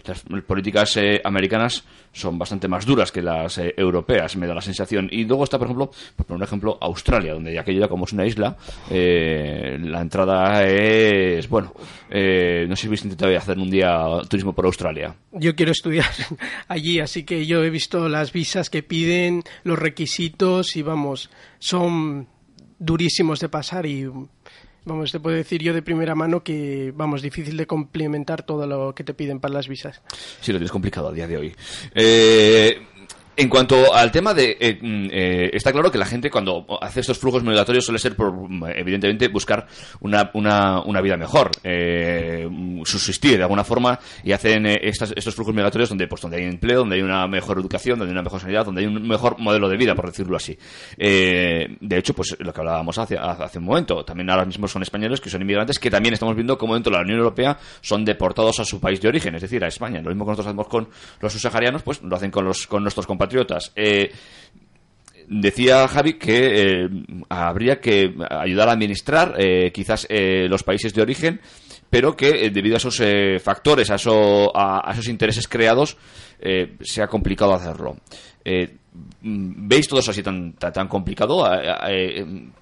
[0.06, 4.62] las políticas eh, americanas son bastante más duras que las eh, europeas, me da la
[4.62, 5.08] sensación.
[5.12, 8.26] Y luego está, por ejemplo, por poner un ejemplo, Australia, donde aquello como es una
[8.26, 8.58] isla,
[8.90, 11.74] eh, la entrada es, bueno,
[12.10, 15.16] eh, no sé si habéis intentado hacer un día turismo por Australia.
[15.32, 16.10] Yo quiero estudiar
[16.68, 22.28] allí, así que yo he visto las visas que piden, los requisitos y vamos, son
[22.80, 24.08] durísimos de pasar y
[24.88, 28.96] vamos, te puedo decir yo de primera mano que vamos, difícil de complementar todo lo
[28.96, 30.02] que te piden para las visas.
[30.42, 31.56] Sí, lo tienes complicado a día de hoy.
[31.94, 32.87] Eh,
[33.38, 34.58] en cuanto al tema de...
[34.60, 38.16] eh, mm, eh, está claro que la gente cuando hace estos flujos migratorios suele ser
[38.16, 39.68] por, mm, evidentemente, buscar
[40.02, 42.50] una, una, una vida mejor, eh,
[42.84, 46.44] subsistir de alguna forma y hacen eh, estas- estos flujos migratorios donde, pues, donde hay
[46.46, 49.38] empleo, donde hay una mejor educación, donde hay una mejor sanidad, donde hay un mejor
[49.40, 50.58] modelo de vida, por decirlo así.
[50.98, 55.22] De hecho, pues lo que hablábamos hace, hace un momento, también ahora mismo son españoles
[55.22, 58.60] que son inmigrantes que también estamos viendo como dentro de la Unión Europea son deportados
[58.60, 60.02] a su país de origen, es decir, a España.
[60.02, 60.88] Lo mismo que nosotros hacemos con
[61.22, 63.06] los subsaharianos, pues lo hacen con, los, con nuestros
[63.76, 64.12] Eh,
[65.30, 66.90] Decía Javi que eh,
[67.28, 71.42] habría que ayudar a administrar eh, quizás los países de origen,
[71.90, 73.02] pero que debido a esos
[73.44, 73.96] factores, a,
[74.56, 75.98] a- esos intereses creados,
[76.40, 77.98] eh, sea complicado hacerlo.
[79.22, 81.44] Mm, ¿Veis todo eso así tan, tan, tan complicado?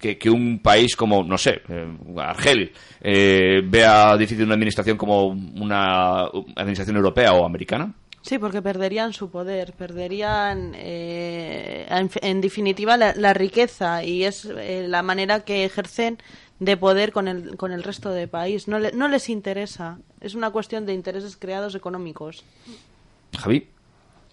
[0.00, 1.60] Que, que un país como, no sé,
[2.18, 6.24] Argel, vea difícil una administración como una
[6.56, 7.94] administración europea o americana?
[8.26, 14.44] Sí, porque perderían su poder, perderían, eh, en, en definitiva, la, la riqueza y es
[14.46, 16.18] eh, la manera que ejercen
[16.58, 18.66] de poder con el, con el resto del país.
[18.66, 19.98] No, le- no les interesa.
[20.20, 22.44] Es una cuestión de intereses creados económicos.
[23.38, 23.68] Javi.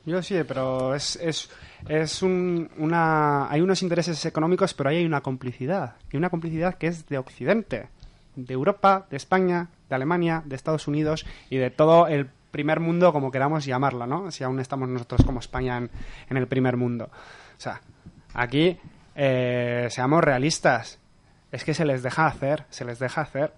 [0.05, 1.49] Yo sí, pero es, es,
[1.87, 3.49] es un, una...
[3.51, 5.95] Hay unos intereses económicos, pero ahí hay una complicidad.
[6.11, 7.89] Y una complicidad que es de Occidente,
[8.35, 13.11] de Europa, de España, de Alemania, de Estados Unidos y de todo el primer mundo,
[13.11, 14.31] como queramos llamarlo, ¿no?
[14.31, 15.89] Si aún estamos nosotros como España
[16.29, 17.09] en, el primer mundo.
[17.11, 17.81] O sea,
[18.33, 18.79] aquí,
[19.15, 20.99] eh, seamos realistas,
[21.51, 23.53] es que se les deja hacer, se les deja hacer.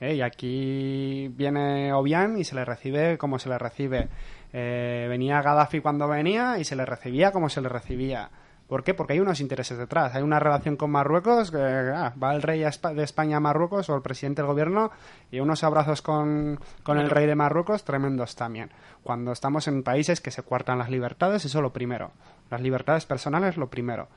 [0.00, 0.14] ¿eh?
[0.14, 4.08] Y aquí viene Obiang y se le recibe como se le recibe.
[4.52, 8.30] Eh, venía Gaddafi cuando venía y se le recibía como se le recibía.
[8.68, 8.92] ¿Por qué?
[8.92, 10.14] Porque hay unos intereses detrás.
[10.14, 13.96] Hay una relación con Marruecos, que ah, va el rey de España a Marruecos o
[13.96, 14.90] el presidente del gobierno
[15.30, 18.70] y unos abrazos con, con el rey de Marruecos tremendos también.
[19.02, 22.12] Cuando estamos en países que se cuartan las libertades, eso es lo primero.
[22.50, 24.08] Las libertades personales, lo primero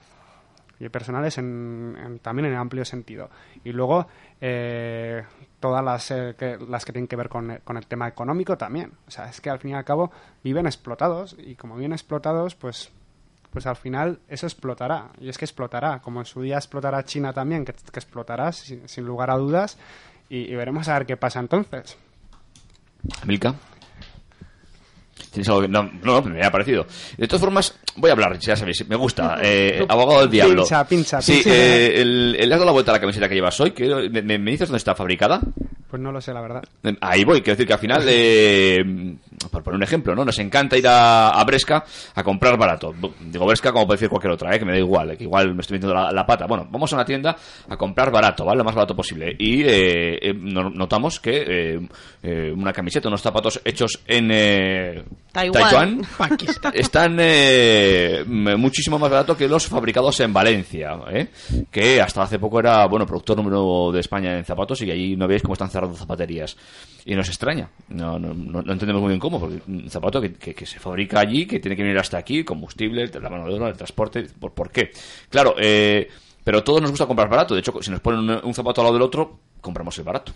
[0.82, 3.30] y personales en, también en amplio sentido.
[3.64, 4.08] Y luego
[4.42, 5.24] eh,
[5.60, 8.94] todas las, eh, que, las que tienen que ver con, con, el tema económico también.
[9.08, 10.12] O sea, es que al fin y al cabo
[10.44, 12.92] viven explotados y como viven explotados, pues
[13.52, 15.10] pues al final eso explotará.
[15.20, 19.30] Y es que explotará, como en su día explotará China también, que, explotará sin, lugar
[19.30, 19.78] a dudas.
[20.30, 21.98] Y, veremos a ver qué pasa entonces.
[23.26, 23.54] Milka.
[25.32, 25.68] ¿Tienes algo que...
[25.68, 26.86] No, no, me ha parecido.
[27.18, 29.38] De todas formas, voy a hablar, ya sabéis, me gusta.
[29.44, 30.64] Eh, abogado del diablo.
[30.64, 33.60] Pincha, pincha, Sí, eh, el, le has dado la vuelta a la camiseta que llevas
[33.60, 33.72] hoy.
[33.72, 35.42] Que, me, me, dices dónde está fabricada?
[35.90, 36.64] Pues no lo sé, la verdad.
[37.02, 38.84] Ahí voy, quiero decir que al final, eh,
[39.50, 40.26] por poner un ejemplo, ¿no?
[40.26, 41.84] Nos encanta ir a, Bresca
[42.16, 42.94] a comprar barato.
[43.20, 44.60] Digo Bresca como puede decir cualquier otra, ¿eh?
[44.60, 46.46] que me da igual, que igual me estoy metiendo la, pata.
[46.46, 47.36] Bueno, vamos a una tienda
[47.68, 48.60] a comprar barato, ¿vale?
[48.60, 49.36] Lo más barato posible.
[49.38, 51.80] Y eh, eh notamos que
[52.24, 56.02] eh, una camiseta, unos zapatos hechos en Taiwán,
[56.74, 57.18] están
[58.60, 60.98] muchísimo más barato que los fabricados en Valencia,
[61.72, 65.28] que hasta hace poco era, bueno, productor número de España en zapatos y allí no
[65.28, 66.56] veis cómo están cerrando zapaterías.
[67.06, 67.70] Y nos extraña.
[67.90, 71.46] No, no, no, entendemos muy bien cómo, porque un zapato que, que, se fabrica allí,
[71.46, 74.28] que tiene que venir hasta aquí, combustible, la mano de obra, el transporte.
[74.40, 74.92] ¿Por, por qué?
[75.30, 76.08] Claro, eh,
[76.44, 77.54] pero todos nos gusta comprar barato.
[77.54, 80.34] De hecho, si nos ponen un, zapato al lado del otro, compramos el barato.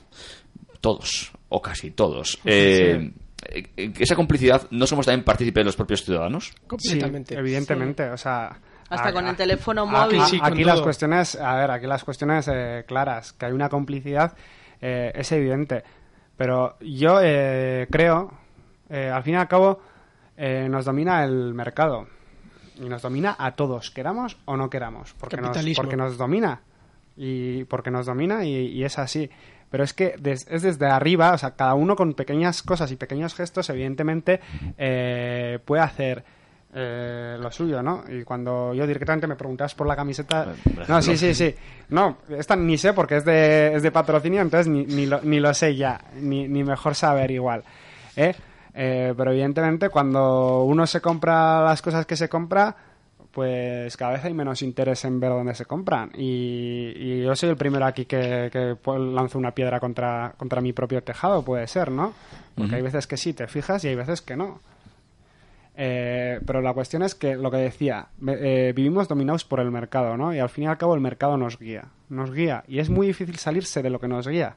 [0.82, 2.40] Todos, o casi todos.
[2.46, 3.12] Eh,
[3.50, 6.54] eh, esa complicidad, ¿no somos también partícipes de los propios ciudadanos?
[6.68, 7.36] Completamente.
[7.38, 8.60] evidentemente, o sea...
[8.88, 10.22] Hasta con el teléfono móvil.
[10.44, 12.48] Aquí, las cuestiones, a ver, aquí las cuestiones
[12.86, 14.38] claras, que hay una complicidad
[14.82, 15.84] eh, es evidente.
[16.38, 18.32] Pero yo eh, creo,
[18.89, 19.80] eh, al fin y al cabo,
[20.38, 22.08] nos domina el mercado.
[22.76, 25.13] Y nos domina a todos, queramos o no queramos.
[25.13, 26.62] Porque, nos, porque nos domina.
[27.15, 29.30] Y porque nos domina y, es así.
[29.69, 33.34] Pero es que es desde arriba, o sea, cada uno con pequeñas cosas y pequeños
[33.34, 34.41] gestos, evidentemente,
[35.65, 36.26] puede hacer
[36.78, 38.04] eh, lo suyo, ¿no?
[38.10, 40.54] Y cuando yo directamente me preguntas por la camiseta...
[40.89, 41.56] No, sí, sí, sí.
[41.88, 45.39] No, esta ni sé porque es de, es de patrocinio, entonces ni, ni, lo, ni
[45.39, 47.63] lo sé ya, ni, ni mejor saber igual.
[48.17, 48.36] ¿eh?
[48.76, 49.14] ¿Eh?
[49.16, 52.76] pero evidentemente cuando uno se compra las cosas que se compra,
[53.32, 56.12] pues cada vez hay menos interés en ver dónde se compran.
[56.16, 61.04] Y, yo soy el primero aquí que, que lanzo una piedra contra, contra mi propio
[61.04, 62.14] tejado, puede ser, ¿no?
[62.56, 64.62] Porque hay veces que sí, te fijas y hay veces que no.
[65.78, 70.16] Eh, pero la cuestión es que lo que decía, eh, vivimos dominados por el mercado,
[70.16, 70.34] ¿no?
[70.34, 72.64] Y al fin y al cabo el mercado nos guía, nos guía.
[72.68, 74.56] Y es muy difícil salirse de lo que nos guía.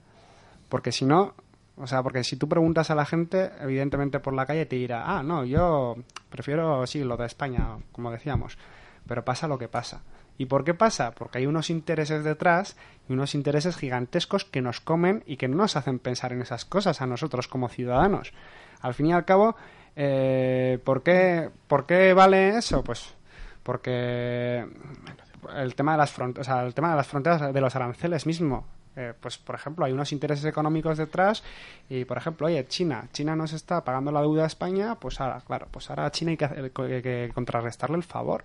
[0.69, 1.35] Porque si no,
[1.81, 5.05] o sea, porque si tú preguntas a la gente, evidentemente por la calle te dirá,
[5.07, 5.97] ah, no, yo
[6.29, 8.59] prefiero, sí, lo de España, como decíamos.
[9.07, 10.03] Pero pasa lo que pasa.
[10.37, 11.13] ¿Y por qué pasa?
[11.13, 12.77] Porque hay unos intereses detrás
[13.09, 16.65] y unos intereses gigantescos que nos comen y que no nos hacen pensar en esas
[16.65, 18.33] cosas a nosotros como ciudadanos.
[18.81, 19.57] Al fin y al cabo,
[19.97, 22.85] eh, ¿por, qué, ¿Por qué vale eso?
[22.85, 23.15] Pues
[23.69, 24.67] porque
[25.57, 28.65] el tema de las fronteras, el tema de las fronteras de los aranceles mismo.
[29.01, 31.45] Eh, pues por ejemplo hay unos intereses económicos detrás
[31.89, 35.41] y por ejemplo oye China China nos está pagando la deuda a España pues ahora
[35.47, 38.43] claro pues ahora a China hay que, contrarrestarle el favor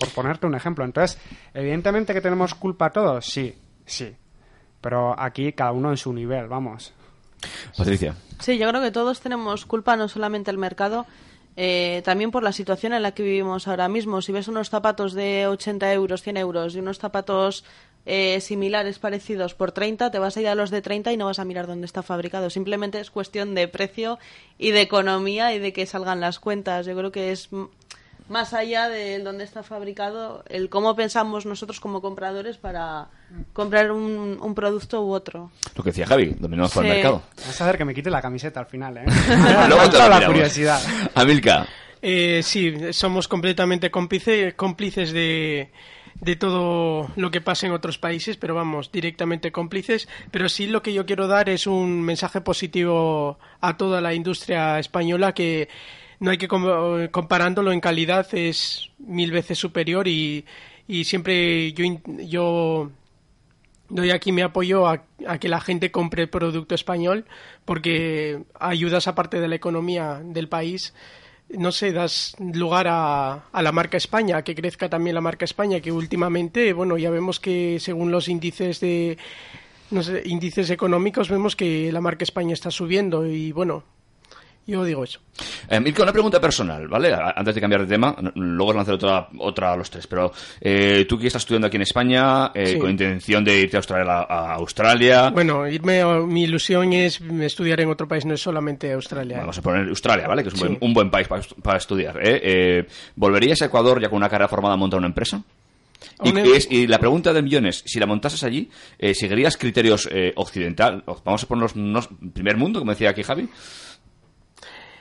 [0.00, 1.20] por ponerte un ejemplo entonces
[1.54, 4.16] evidentemente que tenemos culpa todos sí sí
[4.80, 6.92] pero aquí cada uno en su nivel vamos
[7.76, 8.16] Patricia.
[8.40, 11.06] Sí, yo creo que todos tenemos culpa, no solamente el mercado,
[11.56, 14.20] eh, también por la situación en la que vivimos ahora mismo.
[14.22, 17.64] Si ves unos zapatos de 80 euros, 100 euros y unos zapatos
[18.06, 21.26] eh, similares, parecidos por 30, te vas a ir a los de 30 y no
[21.26, 22.50] vas a mirar dónde está fabricado.
[22.50, 24.18] Simplemente es cuestión de precio
[24.58, 26.86] y de economía y de que salgan las cuentas.
[26.86, 27.48] Yo creo que es
[28.28, 33.08] más allá de dónde está fabricado, el cómo pensamos nosotros como compradores para
[33.52, 35.50] comprar un, un producto u otro.
[35.74, 37.22] Lo que decía Javi, dominamos por el mercado.
[37.44, 39.04] Vas a ver que me quite la camiseta al final, ¿eh?
[39.68, 40.80] Luego te la curiosidad.
[41.14, 41.66] Amilka.
[42.02, 45.70] Eh, sí, somos completamente cómplices, cómplices de,
[46.20, 50.08] de todo lo que pasa en otros países, pero vamos, directamente cómplices.
[50.30, 54.78] Pero sí lo que yo quiero dar es un mensaje positivo a toda la industria
[54.78, 55.68] española que
[56.18, 60.46] no hay que comparándolo en calidad es mil veces superior y,
[60.88, 62.90] y siempre yo, yo
[63.88, 65.04] doy aquí mi apoyo a,
[65.38, 67.26] que la gente compre producto español
[67.64, 70.94] porque ayudas a parte de la economía del país
[71.50, 75.80] no sé, das lugar a, a, la marca España, que crezca también la marca España,
[75.80, 79.18] que últimamente, bueno, ya vemos que según los índices de
[80.24, 83.84] índices económicos vemos que la marca España está subiendo y bueno,
[84.66, 85.20] Yo digo eso.
[85.68, 87.14] Eh, Mirko, una pregunta personal, ¿vale?
[87.14, 91.06] Antes de cambiar de tema, luego os lanzaré otra, otra a los tres, pero eh,
[91.08, 92.78] tú que estás estudiando aquí en España, eh, Sí.
[92.78, 97.90] con intención de irte a Australia, a Australia Bueno, irme, mi ilusión es estudiar en
[97.90, 99.38] otro país, no es solamente Australia.
[99.38, 100.42] Vamos a poner Australia, ¿vale?
[100.42, 100.66] Que es un, Sí.
[100.66, 102.16] buen, un buen país para, para estudiar.
[102.20, 102.40] ¿eh?
[102.42, 105.42] Eh, ¿Volverías a Ecuador ya con una carrera formada a montar una empresa?
[106.24, 110.08] Y, Una- es- y la pregunta de millones, si la montases allí, eh, ¿seguirías criterios
[110.10, 111.04] eh, occidental?
[111.24, 113.48] Vamos a ponernos primer mundo, como decía aquí Javi.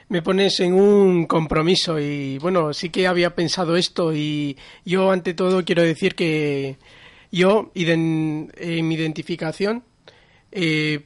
[0.10, 5.34] Me pones en un compromiso y bueno, sí que había pensado esto y yo ante
[5.34, 6.78] todo quiero decir que
[7.32, 8.50] yo en
[8.88, 9.84] mi identificación
[10.52, 11.02] eh,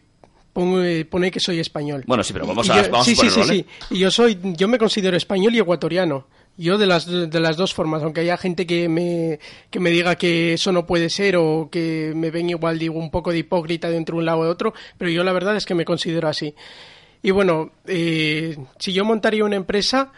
[0.53, 2.03] pongo- eh, pone que soy español.
[2.05, 3.65] Bueno, sí, pero vamos a- yo- vamos a sí, sí, ponerlo, sí, ¿vale?
[3.89, 3.95] sí.
[3.95, 6.27] Y yo soy, yo me considero español y ecuatoriano.
[6.57, 10.17] Yo de las, de las dos formas, aunque haya gente que me, que me diga
[10.17, 13.89] que eso no puede ser o que me ven igual, digo, un poco de hipócrita
[13.89, 16.53] de entre un lado y otro, pero yo la verdad es que me considero así.
[17.21, 20.12] Y bueno, eh, si yo montaría una empresa,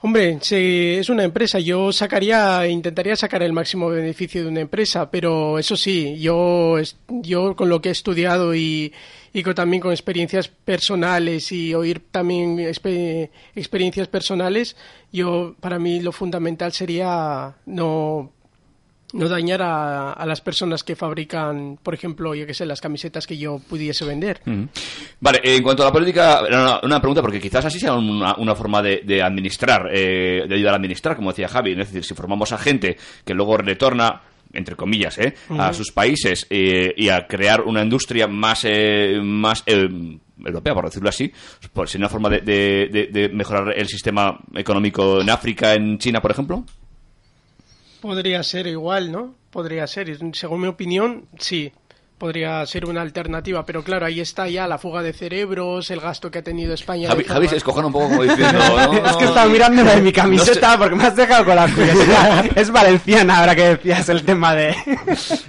[0.00, 5.10] hombre, si es una empresa, yo sacaría, intentaría sacar el máximo beneficio de una empresa,
[5.10, 6.76] pero eso sí, yo,
[7.08, 8.94] yo con lo que he estudiado y,
[9.34, 14.76] y con, también con experiencias personales y oír también expe- experiencias personales,
[15.12, 18.32] yo para mí lo fundamental sería no
[19.12, 23.26] no dañar a, a las personas que fabrican, por ejemplo, yo que sé, las camisetas
[23.26, 24.40] que yo pudiese vender.
[25.20, 28.34] Vale, eh, en cuanto a la política, una, una pregunta, porque quizás así sea una,
[28.36, 31.72] una forma de, de administrar, eh, de ayudar a administrar, como decía Javi.
[31.72, 35.34] Es decir, si formamos a gente que luego retorna entre comillas, ¿eh?
[35.60, 39.88] a sus países eh, y a crear una industria más, eh, más eh,
[40.44, 41.32] europea, por decirlo así,
[41.72, 46.20] por ser una forma de- de- de mejorar el sistema económico en África, en China,
[46.20, 46.64] por ejemplo.
[48.00, 49.34] Podría ser igual, ¿no?
[49.50, 50.16] Podría ser.
[50.34, 51.72] Según mi opinión, sí.
[52.20, 56.30] Podría ser una alternativa, pero claro, ahí está ya la fuga de cerebros, el gasto
[56.30, 57.08] que ha tenido España.
[57.08, 58.58] Javi, Javi se un poco como diciendo,
[58.92, 59.06] ¿no?
[59.06, 62.44] Es que estaba mirando de mi camiseta porque me has dejado con la curiosidad.
[62.54, 64.76] Es valenciana ahora que decías el tema de...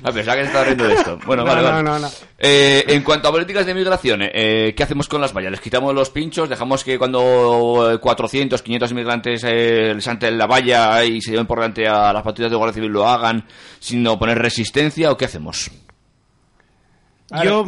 [0.02, 1.20] Ah, pensaba que se estaba riendo de esto.
[1.26, 1.84] Bueno, No, vale, vale.
[1.84, 2.10] no, no.
[2.40, 5.52] Eh, en cuanto a políticas de migración, eh, ¿qué hacemos con las vallas?
[5.52, 6.48] ¿Les quitamos los pinchos?
[6.48, 11.48] ¿Dejamos que cuando eh, 400, 500 inmigrantes eh, les salten la valla y se lleven
[11.48, 13.46] por delante a las patrullas de Guardia Civil lo hagan
[13.80, 15.70] sin oponer resistencia o qué hacemos?
[17.44, 17.66] Yo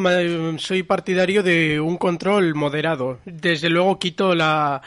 [0.58, 3.19] soy partidario de un control moderado.
[3.26, 4.82] Desde luego quito la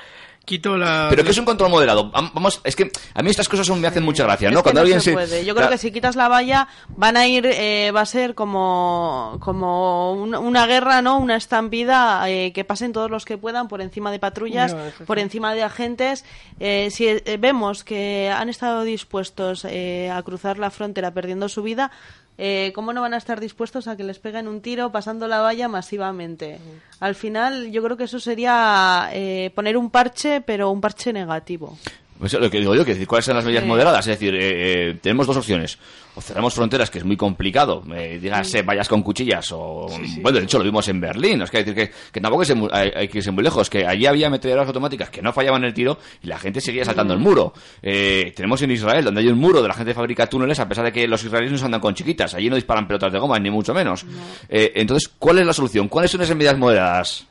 [0.45, 2.13] quito la Pero que es un control moderado.
[2.13, 4.59] Vam- Vamos, es que a mí estas cosas son- me hacen mucha gracia, ¿no?
[4.59, 5.45] Es que Cuando no alguien se puede.
[5.45, 9.39] Yo creo que si quitas la valla van a ir, eh, va a ser como,
[9.41, 11.19] como un- una guerra, ¿no?
[11.19, 14.99] Una estampida eh, que pasen todos los que puedan por encima de patrullas, No, eso
[14.99, 15.05] sí.
[15.05, 16.25] por encima de agentes.
[16.61, 21.65] Eh, si eh, vemos que han estado dispuestos eh, a cruzar la frontera perdiendo su
[21.65, 21.91] vida,
[22.39, 25.41] eh, ¿cómo no van a estar dispuestos a que les peguen un tiro pasando la
[25.41, 26.59] valla masivamente?
[27.01, 31.77] Al final, yo creo que eso sería eh, poner un parche, pero un parche negativo.
[32.19, 33.69] Pues lo que digo yo, que decir, ¿cuáles son las medidas Sí.
[33.69, 34.07] moderadas?
[34.07, 35.79] Es decir, eh, eh, tenemos dos opciones.
[36.15, 39.87] O cerramos fronteras, que es muy complicado, eh, dígase vayas con cuchillas, o...
[40.23, 42.91] Bueno, de hecho lo vimos en Berlín, es que decir que, que tampoco es hay,
[42.97, 45.99] hay que irse muy lejos, que allí había meteoras automáticas que no fallaban el tiro
[46.23, 47.53] y la gente seguía saltando el muro.
[47.83, 50.67] Eh, tenemos en Israel, donde hay un muro de la gente que fabrica túneles, a
[50.67, 53.39] pesar de que los israelíes no andan con chiquitas, allí no disparan pelotas de goma,
[53.39, 54.07] ni mucho menos.
[54.49, 55.89] Entonces, ¿cuál es la solución?
[55.89, 57.27] ¿Cuáles son esas medidas moderadas?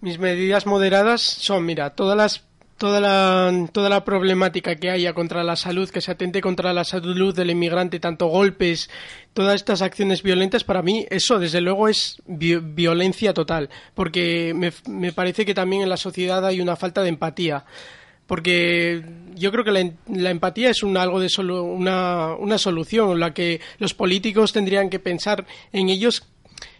[0.00, 2.42] Mis medidas moderadas son, mira, todas las
[2.80, 6.82] toda la toda la problemática que haya contra la salud, que se atente contra la
[6.84, 8.88] salud del inmigrante, tanto golpes,
[9.34, 14.72] todas estas acciones violentas, para mí eso desde luego es vi- violencia total, porque me,
[14.88, 17.64] me parece que también en la sociedad hay una falta de empatía.
[18.26, 19.02] Porque
[19.34, 23.34] yo creo que la, la empatía es un, algo de solo, una, una solución, la
[23.34, 26.22] que los políticos tendrían que pensar en ellos,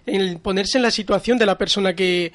[0.07, 2.33] en ponerse en la situación de la persona que,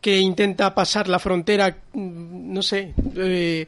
[0.00, 2.94] que intenta pasar la frontera, mm, no sé.
[3.16, 3.66] eh,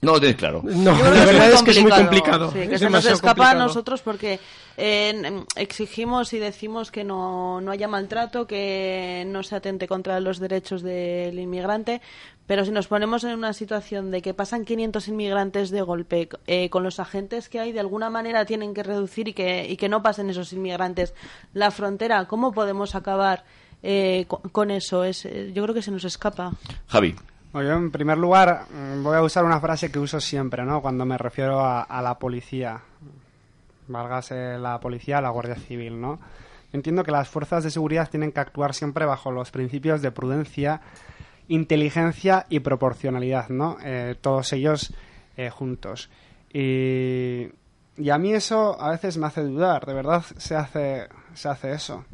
[0.00, 0.62] No lo tienes claro.
[0.64, 2.52] no, la verdad es que es muy complicado.
[2.52, 4.38] Sí, es que se nos escapa a nosotros porque
[4.76, 10.38] eh, exigimos y decimos que no, no haya maltrato, que no se atente contra los
[10.38, 12.00] derechos del inmigrante,
[12.46, 16.70] pero si nos ponemos en una situación de que pasan 500 inmigrantes de golpe eh,
[16.70, 19.88] con los agentes que hay, de alguna manera tienen que reducir y que, y que
[19.88, 21.12] no pasen esos inmigrantes
[21.54, 23.44] la frontera, ¿cómo podemos acabar
[23.82, 25.04] eh, co- con eso?
[25.04, 26.52] Es, eh, yo creo que se nos escapa.
[26.88, 27.14] Javi.
[27.52, 30.82] Bueno, yo en primer lugar mm, voy a usar una frase que uso siempre, ¿no?
[30.82, 32.80] Cuando me refiero a, a la policía.
[33.86, 36.20] Válgase la policía, la Guardia Civil, ¿no?
[36.72, 40.82] Entiendo que las fuerzas de seguridad tienen que actuar siempre bajo los principios de prudencia,
[41.48, 43.78] inteligencia y proporcionalidad, ¿no?
[43.82, 44.92] Eh, todos ellos
[45.38, 46.10] eh, juntos.
[46.52, 47.48] Y,
[47.96, 51.72] y a mí eso a veces me hace dudar, ¿de verdad se hace, se hace
[51.72, 52.04] eso?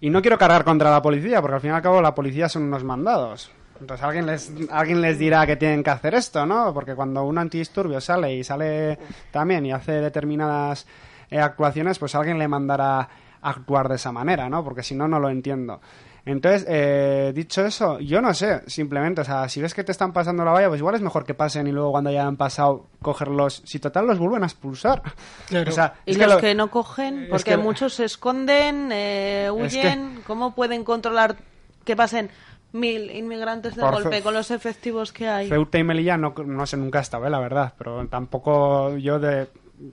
[0.00, 2.48] Y no quiero cargar contra la policía, porque al fin y al cabo la policía
[2.48, 3.50] son unos mandados.
[3.80, 6.72] Entonces alguien les, alguien les dirá que tienen que hacer esto, ¿no?
[6.72, 8.98] Porque cuando un antidisturbio sale y sale
[9.30, 10.86] también y hace determinadas
[11.30, 13.08] eh, actuaciones, pues alguien le mandará
[13.42, 14.62] actuar de esa manera, ¿no?
[14.64, 15.80] Porque si no, no lo entiendo.
[16.26, 20.12] Entonces, eh, dicho eso, yo no sé, simplemente, o sea, si ves que te están
[20.14, 22.86] pasando la valla, pues igual es mejor que pasen y luego cuando ya han pasado,
[23.02, 25.02] cogerlos, si total los vuelven a expulsar.
[25.48, 25.70] Claro.
[25.70, 28.88] O sea, Y es los lo- que no cogen, es porque que- muchos se esconden,
[28.92, 31.36] eh, huyen, ¿cómo pueden controlar
[31.84, 32.30] que pasen
[32.72, 35.48] mil inmigrantes de Por golpe con los efectivos que hay?
[35.50, 37.30] Ceuta y Melilla no, no sé, nunca he estado, ¿eh?
[37.30, 39.48] la verdad, pero tampoco yo de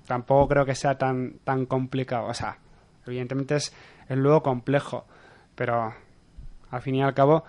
[0.07, 2.57] tampoco creo que sea tan tan complicado, o sea,
[3.05, 3.73] evidentemente es
[4.07, 5.05] es luego complejo,
[5.55, 5.93] pero
[6.71, 7.43] al fin y al cabo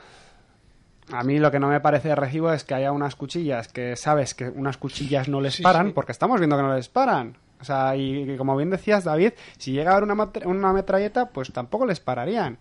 [1.13, 3.97] a mí lo que no me parece de recibo es que haya unas cuchillas que
[3.97, 5.93] sabes que unas cuchillas no les Sí, paran, sí.
[5.95, 7.37] porque estamos viendo que no les paran.
[7.61, 11.27] O sea, y, y como bien decías, David, si llega a haber una, una metralleta,
[11.29, 12.57] pues tampoco les pararían.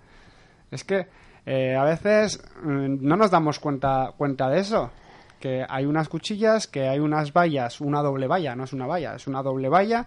[0.69, 1.07] Es que
[1.45, 4.91] eh, a veces mm, no nos damos cuenta, cuenta de eso.
[5.41, 9.15] Que hay unas cuchillas, que hay unas vallas, una doble valla, no es una valla,
[9.15, 10.05] es una doble valla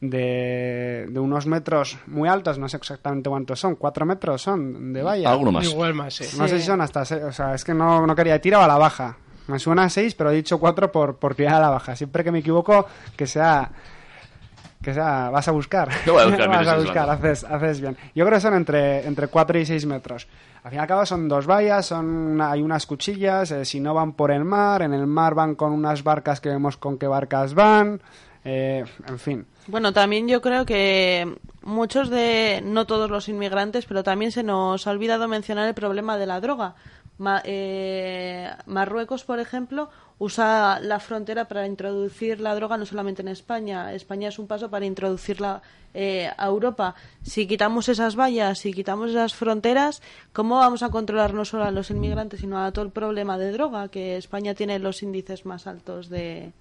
[0.00, 5.02] de, de unos metros muy altos, no sé exactamente cuántos son, cuatro metros son de
[5.02, 5.30] valla.
[5.30, 5.66] Alguno más.
[5.66, 6.28] Igual más, eh.
[6.38, 8.64] No sé si son hasta seis, o sea, es que no, no quería, he tirado
[8.64, 9.18] a la baja.
[9.48, 11.94] Me suena a seis, pero he dicho cuatro por, por tirar a la baja.
[11.94, 13.70] Siempre que me equivoco, que sea
[14.82, 15.88] que sea, vas a buscar.
[16.06, 17.96] Yo voy a buscar, vas a buscar, haces, haces bien.
[18.14, 20.26] Yo creo que son entre, entre 4 y 6 metros.
[20.62, 23.80] Al fin y al cabo son dos vallas, son una- hay unas cuchillas, eh, si
[23.80, 26.98] no van por el mar, en el mar van con unas barcas que vemos con
[26.98, 28.00] qué barcas van,
[28.44, 29.46] eh, en fin.
[29.66, 34.86] Bueno, también yo creo que muchos de, no todos los inmigrantes, pero también se nos
[34.86, 36.74] ha olvidado mencionar el problema de la droga.
[37.20, 43.28] Ma- eh, Marruecos, por ejemplo, usa la frontera para introducir la droga no solamente en
[43.28, 43.92] España.
[43.92, 45.60] España es un paso para introducirla
[45.92, 46.94] eh, a Europa.
[47.22, 50.00] Si quitamos esas vallas, si quitamos esas fronteras,
[50.32, 53.52] ¿cómo vamos a controlar no solo a los inmigrantes, sino a todo el problema de
[53.52, 53.88] droga?
[53.88, 56.52] Que España tiene los índices más altos de,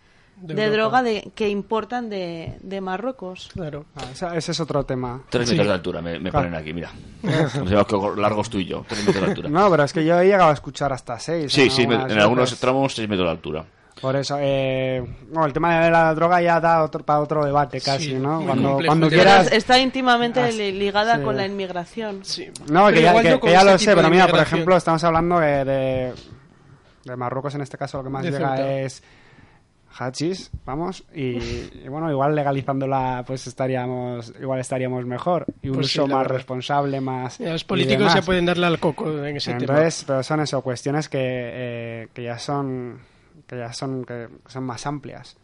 [0.41, 3.49] De de, droga de, que importan de, de Marruecos.
[3.53, 3.85] Claro.
[3.95, 5.21] Ah, esa- ese es otro tema.
[5.29, 5.53] Tres Sí.
[5.55, 6.47] metros de altura me, me Claro.
[6.47, 6.91] ponen aquí, mira.
[7.23, 8.85] Nos llevamos que largos tú y yo.
[8.87, 9.49] Tres metros de altura.
[9.49, 11.51] No, pero es que yo he llegado a escuchar hasta 6.
[11.51, 13.65] Sí, sí, en algunos tramos seis metros de altura.
[14.01, 17.81] Por eso, eh, bueno, el tema de la droga ya da otro, para otro debate
[17.81, 18.37] casi, Sí, ¿no?
[18.37, 18.89] muy Cuando, complejo.
[18.89, 19.47] cuando Pero quieras...
[19.47, 21.23] es- está íntimamente Ah, li- ligada sí.
[21.23, 22.23] con la inmigración.
[22.23, 22.47] Sí.
[22.71, 23.95] No, que Pero ya, igual que- no que con ya ese lo tipo sé, de
[23.97, 24.57] pero mira, por inmigración.
[24.59, 26.13] ejemplo, estamos hablando de, de,
[27.03, 28.71] de Marruecos en este caso, lo que más De llega Ceuta.
[28.71, 29.03] es
[29.97, 35.87] hachís, vamos, y, y bueno, igual legalizándola pues estaríamos, igual estaríamos mejor, y un Pues
[35.91, 36.35] sí, uso la más verdad.
[36.37, 37.39] responsable, más...
[37.39, 39.73] Los políticos ya pueden darle al coco en ese tema.
[39.73, 42.99] Entonces, pero son eso, cuestiones que, eh, que ya son
[43.47, 45.35] que ya son que son más amplias.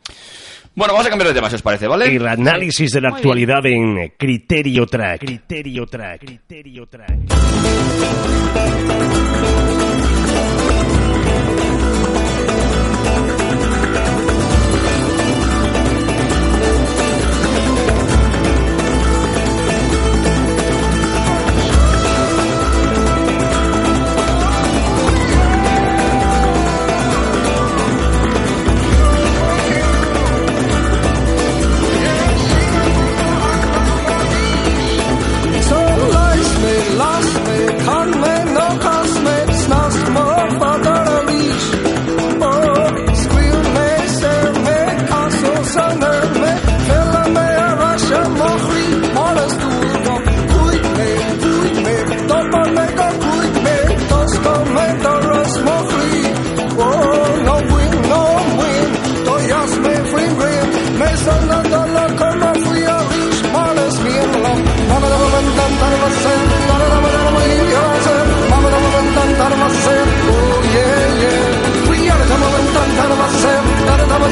[0.75, 2.15] Bueno, vamos a cambiar de tema, si os parece, ¿vale?
[2.15, 5.21] El análisis de la Muy actualidad en Criterio Track.
[5.21, 6.19] Criterio Track.
[6.19, 7.19] Criterio Track.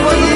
[0.00, 0.29] El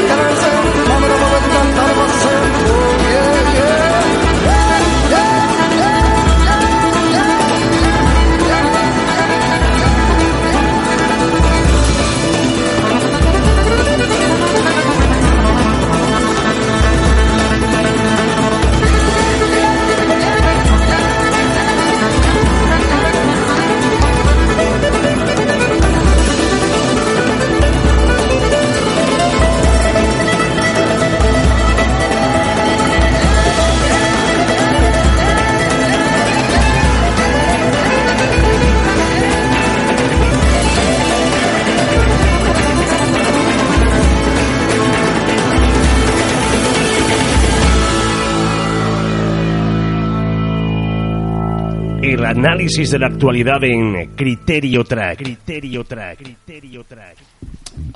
[52.36, 55.18] análisis de la actualidad en Criterio Track.
[55.18, 56.18] Criterio Track.
[56.18, 57.16] Criterio Track.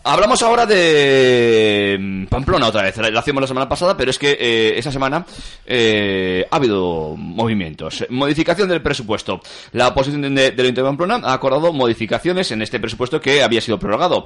[0.04, 2.96] Hablamos ahora de mm, Pamplona otra vez.
[2.96, 5.26] Lo hacíamos la semana pasada, pero es que eh, esa semana
[5.66, 8.06] eh, ha habido movimientos.
[8.10, 9.40] Modificación del presupuesto.
[9.72, 13.60] La oposición de, del Ayuntamiento de Pamplona ha acordado modificaciones en este presupuesto que había
[13.60, 14.24] sido prorrogado.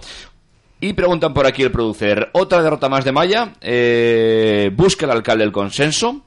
[0.78, 5.44] Y preguntan por aquí el producer, otra derrota más de Maya, eh, busca el alcalde
[5.44, 6.26] el consenso.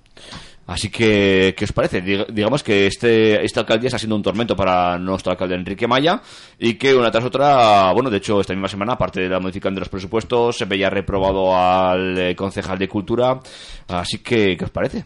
[0.67, 2.03] Así que, ¿qué os parece?
[2.03, 6.21] Dig- Digamos que este, esta alcaldía está siendo un tormento para nuestro alcalde Enrique Maya
[6.57, 9.75] y que una tras otra, bueno, de hecho, esta misma semana, aparte de la modificación
[9.75, 13.39] de los presupuestos, se veía reprobado al eh, concejal de Cultura.
[13.87, 15.05] Así que, ¿qué os parece?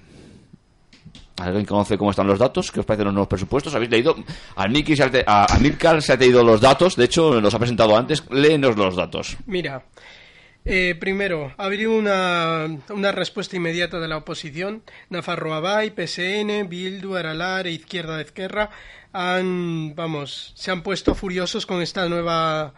[1.42, 2.72] ¿Alguien conoce cómo están los datos?
[2.72, 3.74] ¿Qué os parecen los nuevos presupuestos?
[3.76, 4.16] ¿Habéis leído?
[4.56, 7.60] Al Miki se ha a, a se ha leído los datos, de hecho, los ha
[7.60, 8.24] presentado antes.
[8.30, 9.38] Léenos los datos.
[9.46, 9.84] Mira,
[10.72, 14.84] eh, primero, ha habido una, una respuesta inmediata de la oposición.
[15.10, 18.70] Nafarroa Bai, PSN, Bildu, Aralar e Izquierda de Esquerra
[19.12, 22.76] han, vamos, se han puesto furiosos con esta nueva,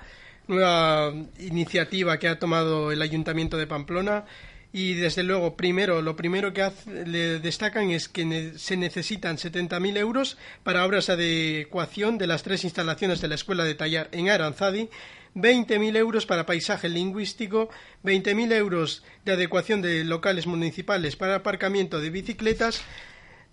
[0.47, 4.25] nueva iniciativa que ha tomado el Ayuntamiento de Pamplona.
[4.73, 6.71] Y desde luego, primero, lo primero que
[7.05, 12.63] le destacan es que se necesitan 70.000 euros para obras de adecuación de las tres
[12.63, 14.89] instalaciones de la Escuela de Tallar en Aranzadi,
[15.35, 17.69] 20.000 euros para paisaje lingüístico,
[18.03, 22.81] 20.000 euros de adecuación de locales municipales para aparcamiento de bicicletas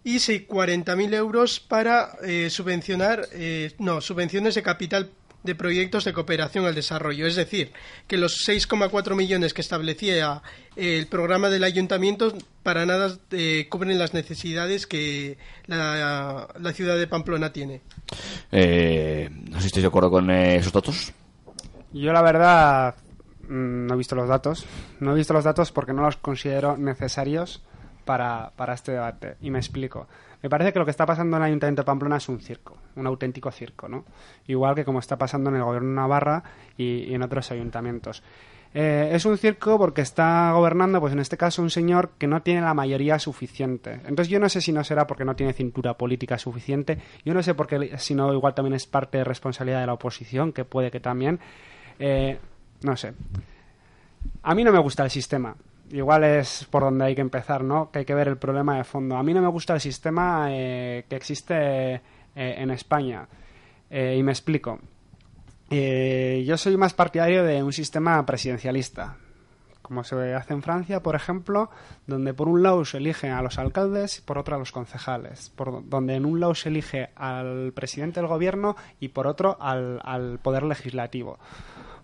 [0.05, 5.11] y sí, 40.000 euros para eh, subvencionar, eh, no, subvenciones de capital
[5.45, 7.27] de proyectos de cooperación al desarrollo.
[7.27, 7.73] Es decir,
[8.07, 10.43] que los 6,4 millones que establecía
[10.77, 13.17] eh, el programa del ayuntamiento para nada
[13.69, 17.83] cubren las necesidades que la, la ciudad de Pamplona tiene.
[18.51, 21.13] Eh, no sé si estáis de acuerdo con esos datos.
[21.93, 22.95] Yo la verdad
[23.49, 24.67] mm, no he visto los datos.
[25.01, 27.65] No he visto los datos porque no los considero necesarios
[28.05, 29.37] para, para este debate.
[29.41, 30.07] Y me explico.
[30.43, 32.77] Me parece que lo que está pasando en el Ayuntamiento de Pamplona es un circo,
[32.95, 34.05] un auténtico circo, ¿no?
[34.47, 36.43] Igual que como está pasando en el Gobierno de Navarra
[36.77, 38.23] y, en otros ayuntamientos.
[38.73, 42.43] Eh, es un circo porque está gobernando, pues en este caso, un señor que no
[42.43, 43.95] tiene la mayoría suficiente.
[44.07, 46.99] Entonces yo no sé si no será porque no tiene cintura política suficiente.
[47.25, 49.95] Yo no sé por qué, si no, igual también es parte de responsabilidad de la
[49.95, 51.41] oposición, que puede que también.
[51.99, 52.39] Eh,
[52.83, 53.13] no sé.
[54.43, 55.55] A mí no me gusta el sistema.
[55.91, 57.91] Igual es por donde hay que empezar, ¿no?
[57.91, 59.17] Que hay que ver el problema de fondo.
[59.17, 62.01] A mí no me gusta el sistema eh, que existe eh,
[62.35, 63.27] en España.
[63.91, 64.79] Eh, y me explico.
[65.71, 69.17] Yo soy más partidario de un sistema presidencialista,
[69.83, 71.69] como se hace en Francia, por ejemplo,
[72.07, 75.51] donde por un lado se eligen a los alcaldes y por otro a los concejales,
[75.51, 80.39] por donde en un lado se elige al presidente del gobierno y por otro al
[80.43, 81.39] poder legislativo.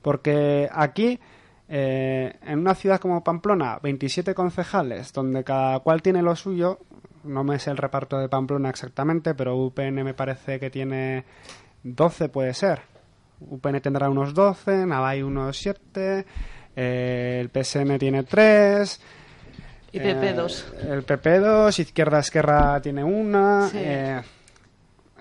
[0.05, 1.19] Porque aquí,
[1.67, 6.79] eh, en una ciudad como Pamplona, 27 concejales, donde cada cual tiene lo suyo,
[7.25, 11.25] no me sé el reparto de Pamplona exactamente, pero UPN me parece que tiene
[11.85, 12.83] 12, puede ser.
[13.41, 16.27] UPN tendrá unos 12, Navai unos 7,
[16.77, 19.01] eh, el PSN tiene 3.
[19.93, 20.65] Y PP2.
[20.91, 23.71] el PP2, Izquierda Esquerra tiene una.
[23.71, 23.79] Sí.
[23.81, 24.21] eh,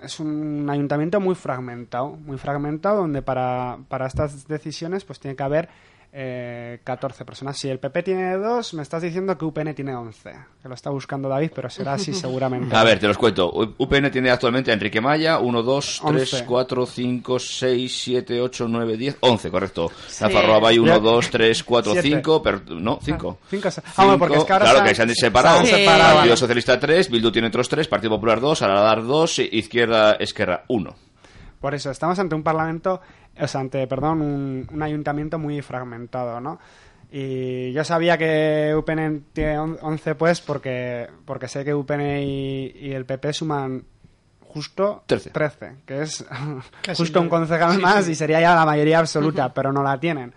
[0.04, 5.42] es un ayuntamiento muy fragmentado, muy fragmentado, donde para, para estas decisiones pues tiene que
[5.42, 5.68] haber
[6.16, 7.58] eh, 14 personas.
[7.58, 10.30] Si el PP tiene 2, me estás diciendo que UPN tiene 11.
[10.62, 12.74] Que lo está buscando David, pero será así seguramente.
[12.76, 13.50] A ver, te los cuento.
[13.78, 16.44] UPN tiene actualmente a Enrique Maya, 1, 2, 3, 11.
[16.46, 19.90] 4, 5, 6, 7, 8, 9, 10, 11, correcto.
[20.20, 20.98] Rafa Roabay, 1, Ya.
[21.00, 22.08] 2, 3, 4, Siete.
[22.08, 23.38] 5, pero no, 5.
[23.50, 25.64] Cinco se- Ah, bueno, porque es que ahora claro, se han- que se han separado.
[25.66, 26.36] se han separado, Partido.
[26.36, 30.94] Socialista 3, Bildu tiene otros 3, Partido Popular 2, Aradar 2, Izquierda Esquerra 1.
[31.64, 33.00] Por eso, estamos ante un parlamento,
[33.40, 36.58] o sea, ante, perdón, un, un ayuntamiento muy fragmentado, ¿no?
[37.10, 42.66] Y yo sabía que UPN tiene on- 11, pues, porque, porque sé que UPN y,
[42.80, 43.82] y el PP suman
[44.46, 45.30] justo Trece.
[45.86, 46.22] que es
[46.82, 48.10] Casi justo un concejal Sí, más sí.
[48.12, 50.34] y sería ya la mayoría absoluta, pero no la tienen,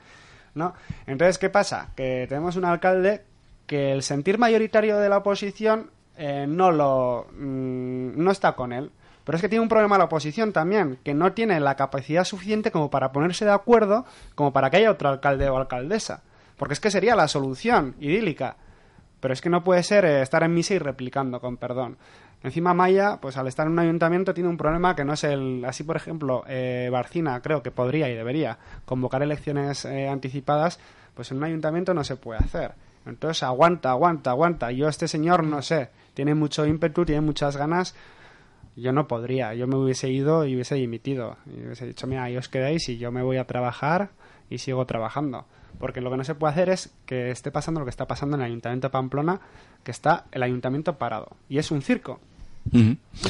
[0.55, 0.75] ¿no?
[1.07, 1.89] Entonces, ¿qué pasa?
[1.93, 3.25] Que tenemos un alcalde
[3.65, 8.91] que el sentir mayoritario de la oposición eh, no lo mm, no está con él.
[9.28, 12.71] Pero es que tiene un problema la oposición también, que no tiene la capacidad suficiente
[12.71, 14.05] como para ponerse de acuerdo,
[14.36, 16.23] como para que haya otro alcalde o alcaldesa.
[16.55, 18.55] Porque es que sería la solución idílica.
[19.19, 21.97] Pero es que no puede ser eh, estar en misa y replicando, con perdón.
[22.41, 25.65] Encima Maya, pues al estar en un ayuntamiento tiene un problema que no es el...
[25.65, 30.80] Así, por ejemplo, eh, Barcina creo que podría y debería convocar elecciones eh, anticipadas,
[31.13, 32.75] pues en un ayuntamiento no se puede hacer.
[33.05, 34.71] Entonces aguanta, aguanta, aguanta.
[34.71, 37.93] Yo este señor no sé, tiene mucho ímpetu, tiene muchas ganas.
[38.78, 41.38] Yo no podría, yo me hubiese ido y hubiese dimitido.
[41.47, 44.11] Y hubiese dicho, mira, ahí os quedáis y yo me voy a trabajar
[44.51, 45.45] y sigo trabajando.
[45.80, 48.36] Porque lo que no se puede hacer es que esté pasando lo que está pasando
[48.36, 49.41] en el Ayuntamiento de Pamplona,
[49.84, 51.38] que está el ayuntamiento parado.
[51.49, 52.19] Y es un circo.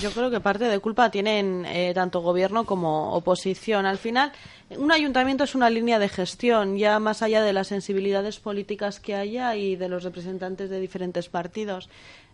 [0.01, 3.85] Yo creo que parte de culpa tienen eh, tanto gobierno como oposición.
[3.85, 4.31] Al final,
[4.77, 9.15] un ayuntamiento es una línea de gestión, ya más allá de las sensibilidades políticas que
[9.15, 11.89] haya y de los representantes de diferentes partidos.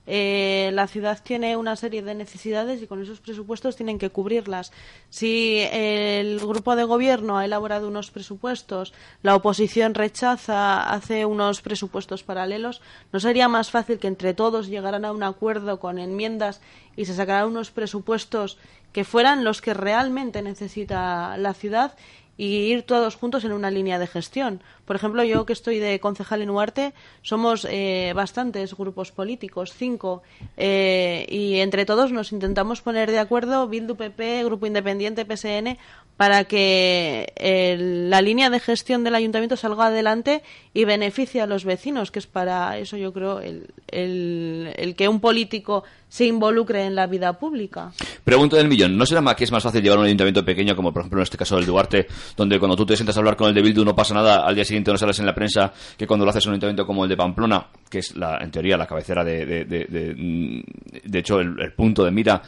[0.06, 4.72] Eh, la ciudad tiene una serie de necesidades y con esos presupuestos tienen que cubrirlas.
[5.10, 12.24] Si el grupo de gobierno ha elaborado unos presupuestos, la oposición rechaza, hace unos presupuestos
[12.24, 12.82] paralelos,
[13.12, 16.60] ¿no sería más fácil que entre todos llegaran a un acuerdo con enmiendas
[16.98, 18.58] y se sacaran unos presupuestos
[18.92, 21.96] que fueran los que realmente necesita la ciudad
[22.38, 24.62] y ir todos juntos en una línea de gestión.
[24.86, 30.24] Por ejemplo, yo que estoy de concejal en Huarte, somos eh, bastantes grupos políticos, cinco,
[30.58, 35.78] eh, y entre todos nos intentamos poner de acuerdo, Bildu, PP, Grupo Independiente, PSN,
[36.18, 41.66] para que el- la línea de gestión del ayuntamiento salga adelante y beneficie a los
[41.66, 46.86] vecinos, que es para eso yo creo el, el- el que un político se involucre
[46.86, 47.92] en la vida pública.
[48.24, 50.94] Pregunta del millón, ¿no será más que es más fácil llevar un ayuntamiento pequeño, como
[50.94, 52.08] por ejemplo en este caso el de Duarte,
[52.38, 54.54] donde cuando tú te sientas a hablar con el de Bildu no pasa nada, al
[54.54, 57.04] día siguiente no sales en la prensa, que cuando lo haces en un ayuntamiento como
[57.04, 60.64] el de Pamplona, que es la, en teoría la cabecera de, de, de, de- mm,
[61.10, 62.42] de hecho el, el punto de mira,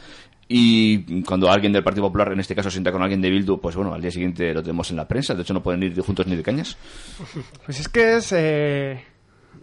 [0.48, 3.74] y cuando alguien del Partido Popular, en este caso, sienta con alguien de Bildu, pues
[3.74, 6.24] bueno, al día siguiente lo tenemos en la prensa, de hecho no pueden ir juntos
[6.28, 6.76] ni de cañas.
[7.64, 8.32] Pues es que es...
[8.32, 9.04] eh,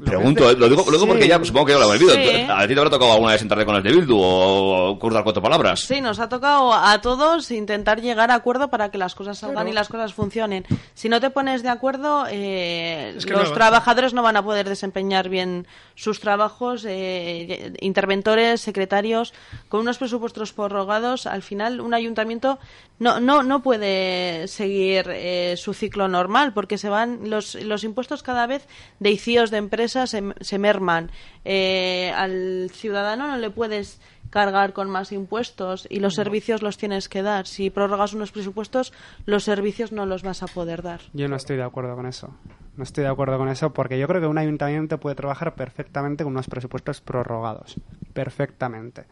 [0.03, 1.07] Pregunto, eh, lo digo, lo digo Sí.
[1.07, 2.15] porque ya supongo que ya lo habéis visto.
[2.15, 2.45] Sí.
[2.49, 5.41] ¿A ti te habrá tocado alguna vez sentarte con el de Bildu o cruzar cuatro
[5.41, 5.79] palabras?
[5.81, 9.55] Sí, nos ha tocado a todos intentar llegar a acuerdo para que las cosas salgan
[9.55, 9.69] Claro.
[9.69, 10.65] y las cosas funcionen.
[10.93, 14.43] Si no te pones de acuerdo, eh, Es que los no- trabajadores no van a
[14.43, 16.85] poder desempeñar bien sus trabajos.
[16.87, 19.33] eh, interventores, secretarios,
[19.69, 22.59] con unos presupuestos prorrogados, al final un ayuntamiento
[22.99, 28.23] no, no, no puede seguir eh, su ciclo normal porque se van los, los impuestos
[28.23, 28.67] cada vez
[28.99, 31.11] de ICIOs de empresas se, se merman.
[31.45, 37.07] Eh, al ciudadano no le puedes cargar con más impuestos y los servicios los tienes
[37.07, 37.45] que dar.
[37.45, 38.91] Si prorrogas unos presupuestos,
[39.25, 41.01] los servicios no los vas a poder dar.
[41.13, 42.33] Yo no estoy de acuerdo con eso.
[42.75, 46.23] No estoy de acuerdo con eso porque yo creo que un ayuntamiento puede trabajar perfectamente
[46.23, 47.79] con unos presupuestos prorrogados.
[48.13, 49.05] Perfectamente.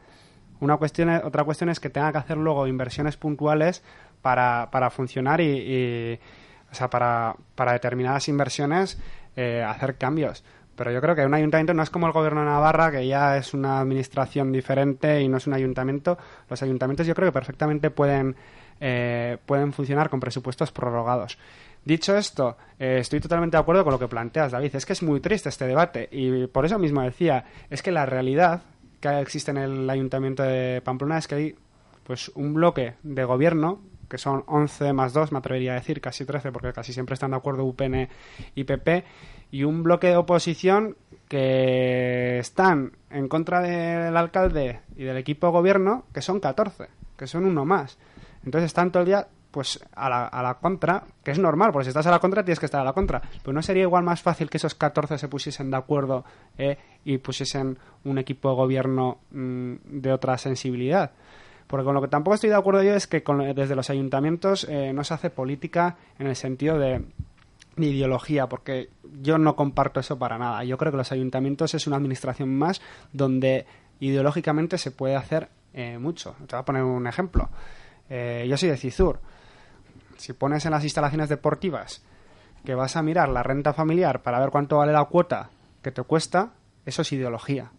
[0.59, 3.84] Una cuestión, es- otra cuestión es que tenga que hacer luego inversiones puntuales
[4.22, 6.20] para, para funcionar y, y,
[6.72, 8.99] o sea, para, para determinadas inversiones
[9.36, 10.43] eh, hacer cambios.
[10.76, 13.38] Pero yo creo que un ayuntamiento no es como el gobierno de Navarra, que ya
[13.38, 16.18] es una administración diferente y no es un ayuntamiento.
[16.49, 18.36] Los ayuntamientos yo creo que perfectamente pueden,
[18.80, 21.38] eh, pueden funcionar con presupuestos prorrogados.
[21.84, 24.75] Dicho esto, eh, estoy totalmente de acuerdo con lo que planteas, David.
[24.75, 28.05] Es que es muy triste este debate y por eso mismo decía, es que la
[28.05, 28.63] realidad
[28.99, 31.55] que existe en el ayuntamiento de Pamplona es que hay
[32.03, 36.25] pues un bloque de gobierno que son 11 más 2, me atrevería a decir, casi
[36.25, 38.09] 13, porque casi siempre están de acuerdo UPN
[38.55, 39.05] y PP,
[39.51, 40.97] y un bloque de oposición
[41.29, 47.25] que están en contra del alcalde y del equipo de gobierno, que son 14, que
[47.25, 47.97] son uno más.
[48.43, 51.83] Entonces están todo el día pues a la, a la contra, que es normal, porque
[51.85, 53.21] si estás a la contra tienes que estar a la contra.
[53.43, 56.23] Pero no sería igual más fácil que esos 14 se pusiesen de acuerdo
[56.57, 61.11] eh, y pusiesen un equipo de gobierno mm, de otra sensibilidad.
[61.67, 64.65] Porque con lo que tampoco estoy de acuerdo yo es que con- desde los ayuntamientos
[64.69, 67.03] eh, no se hace política en el sentido de
[67.77, 68.89] ideología, porque
[69.21, 70.63] yo no comparto eso para nada.
[70.63, 72.81] Yo creo que los ayuntamientos es una administración más
[73.13, 73.65] donde
[73.99, 76.35] ideológicamente se puede hacer eh, mucho.
[76.47, 77.49] Te voy a poner un ejemplo.
[78.09, 79.19] Eh, yo soy de Cizur.
[80.22, 82.03] Si pones en las instalaciones deportivas
[82.63, 85.49] que vas a mirar la renta familiar para ver cuánto vale la cuota
[85.82, 86.51] que te cuesta,
[86.86, 87.72] eso es ideología.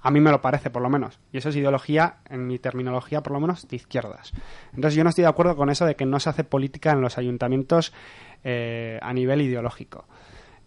[0.00, 1.18] A mí me lo parece, por lo menos.
[1.32, 4.32] Y eso es ideología, en mi terminología, por lo menos, de izquierdas.
[4.72, 7.00] Entonces yo no estoy de acuerdo con eso de que no se hace política en
[7.00, 7.92] los ayuntamientos
[8.44, 10.06] eh, a nivel ideológico.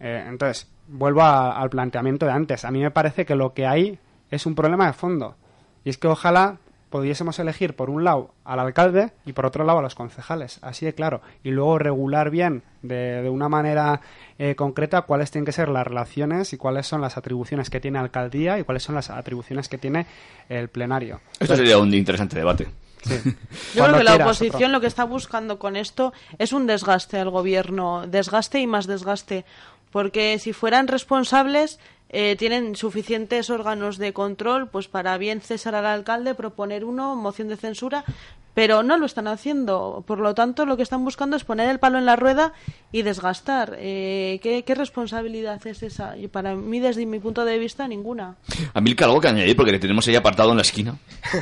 [0.01, 2.65] Eh, entonces, vuelvo al planteamiento de antes.
[2.65, 3.97] A mí me parece que lo que hay
[4.29, 5.37] es un problema de fondo.
[5.85, 6.57] Y es que ojalá
[6.93, 10.85] pudiésemos elegir por un lado al alcalde y por otro lado a los concejales, así
[10.85, 14.01] de claro, y luego regular bien de, una manera
[14.37, 17.97] eh, concreta cuáles tienen que ser las relaciones y cuáles son las atribuciones que tiene
[17.97, 20.05] alcaldía y cuáles son las atribuciones que tiene
[20.49, 21.19] el plenario.
[21.39, 22.67] Esto sería un interesante debate.
[23.73, 27.31] Yo creo que la oposición lo que está buscando con esto es un desgaste al
[27.31, 29.45] gobierno, desgaste y más desgaste,
[29.91, 31.79] porque si fueran responsables
[32.15, 37.47] eh, tienen suficientes órganos de control pues para bien cesar al alcalde, proponer uno, moción
[37.47, 38.05] de censura,
[38.53, 40.03] pero no lo están haciendo.
[40.05, 42.53] Por lo tanto, lo que están buscando es poner el palo en la rueda
[42.91, 43.75] y desgastar.
[43.79, 46.15] Eh, ¿qué, responsabilidad es esa?
[46.15, 48.35] Y para mí, desde mi punto de vista, ninguna.
[48.75, 50.95] A Milka, algo que añadir, porque le tenemos ahí apartado en la esquina.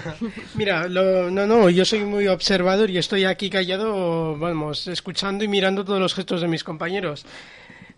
[0.55, 5.83] Mira, no, no, yo soy muy observador y estoy aquí callado, vamos, escuchando y mirando
[5.83, 7.25] todos los gestos de mis compañeros.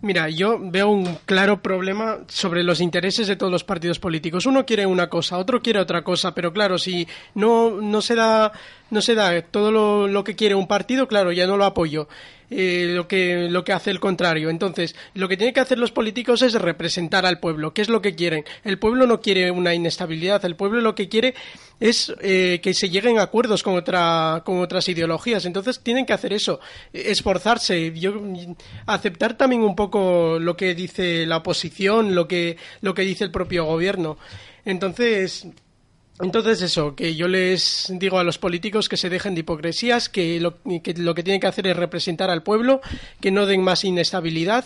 [0.04, 4.45] Mira, yo veo un claro problema sobre los intereses de todos los partidos políticos.
[4.45, 8.51] Uno quiere una cosa, otro quiere otra cosa, pero claro, si no, no se da,
[8.94, 12.08] no se da todo lo, lo que quiere un partido, claro, ya no lo apoyo.
[12.56, 14.52] Eh, lo, que, lo que hace el contrario.
[14.52, 17.74] Entonces, lo que tienen que hacer los políticos es representar al pueblo.
[17.74, 18.46] ¿Qué es lo que quieren?
[18.64, 21.34] El pueblo no quiere una inestabilidad, el pueblo lo que quiere
[21.80, 25.46] es eh, que se lleguen a acuerdos con, otra, con otras ideologías.
[25.46, 26.60] Entonces, tienen que hacer eso,
[26.91, 28.22] esforzarse, yo,
[28.86, 33.32] aceptar también un poco lo que dice la oposición, lo que, lo que dice el
[33.32, 34.20] propio gobierno.
[34.64, 35.48] Entonces,
[36.24, 40.40] entonces eso, que yo les digo a los políticos que se dejen de hipocresías, que
[40.40, 42.82] lo que, lo que tienen que hacer es representar al pueblo,
[43.20, 44.66] que no den más inestabilidad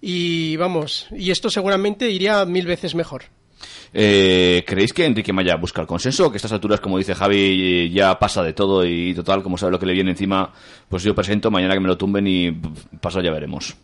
[0.00, 3.24] y vamos, y esto seguramente iría mil veces mejor.
[3.92, 7.90] Eh, ¿Creéis que Enrique Maya busca el consenso que a estas alturas, como dice Javi,
[7.90, 10.52] ya pasa de todo y total, como sabe lo que le viene encima,
[10.88, 12.52] pues yo presento, mañana que me lo tumben y
[13.00, 13.76] paso ya veremos?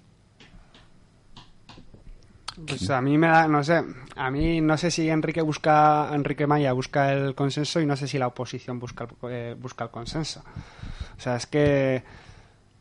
[2.66, 3.82] Pues a mí me da, no sé,
[4.16, 8.08] a mí no sé si Enrique busca, Enrique Maya busca el consenso y no sé
[8.08, 10.42] si la oposición busca el, eh, busca el consenso.
[11.16, 12.02] O sea, es que...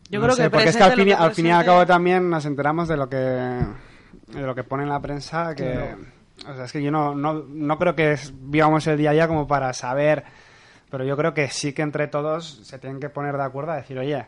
[0.09, 2.45] Yo creo que porque es que al fin, al fin y al cabo también nos
[2.45, 5.95] enteramos de lo que de lo que pone en la prensa que
[6.47, 9.27] o sea, es que yo no, no, no creo que vivamos el día a día
[9.27, 10.23] como para saber,
[10.89, 13.77] pero yo creo que sí que entre todos se tienen que poner de acuerdo a
[13.77, 14.27] decir, oye,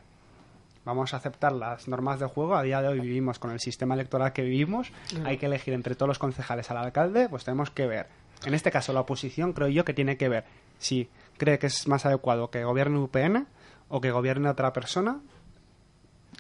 [0.88, 2.56] vamos a aceptar las normas de juego.
[2.56, 4.92] A día de hoy vivimos con el sistema electoral que vivimos.
[5.26, 7.28] Hay que elegir entre todos los concejales al alcalde.
[7.30, 8.08] Pues tenemos que ver.
[8.46, 10.46] En este caso, la oposición creo yo que tiene que ver
[10.80, 13.48] si cree que es más adecuado que gobierne UPN
[13.90, 15.20] o que gobierne otra persona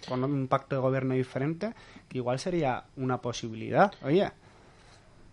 [0.07, 1.73] con un pacto de gobierno diferente,
[2.07, 3.91] que igual sería una posibilidad.
[4.03, 4.31] Oye.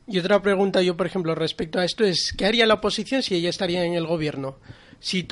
[0.06, 3.36] Y otra pregunta yo, por ejemplo, respecto a esto es, ¿qué haría la oposición si
[3.36, 4.56] ella estaría en el gobierno?
[5.05, 5.28] Si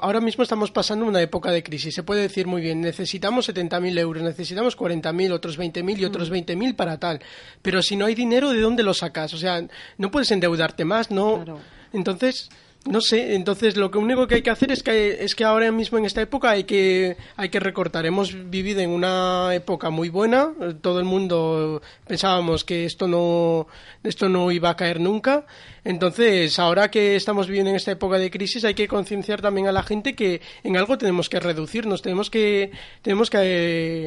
[0.00, 3.96] ahora mismo estamos pasando una época de crisis, se puede decir muy bien, necesitamos 70.000
[4.00, 6.74] euros, necesitamos 40.000, otros 20.000 y otros 20.000 mm.
[6.74, 7.20] para tal.
[7.62, 9.32] Pero si no hay dinero, ¿de dónde lo sacas?
[9.32, 9.64] O sea,
[9.96, 11.44] no puedes endeudarte más, ¿no?
[11.92, 12.50] Entonces,
[12.84, 15.98] no sé, entonces lo único que hay que hacer es que es que ahora mismo
[15.98, 18.06] en esta época hay que hay que recortar.
[18.06, 23.68] Hemos vivido en una época muy buena, todo el mundo pensábamos que esto no
[24.02, 25.46] esto no iba a caer nunca.
[25.84, 29.72] Entonces, ahora que estamos viviendo en esta época de crisis, hay que concienciar también a
[29.72, 32.72] la gente que en algo tenemos que reducirnos, tenemos que
[33.02, 33.38] tenemos que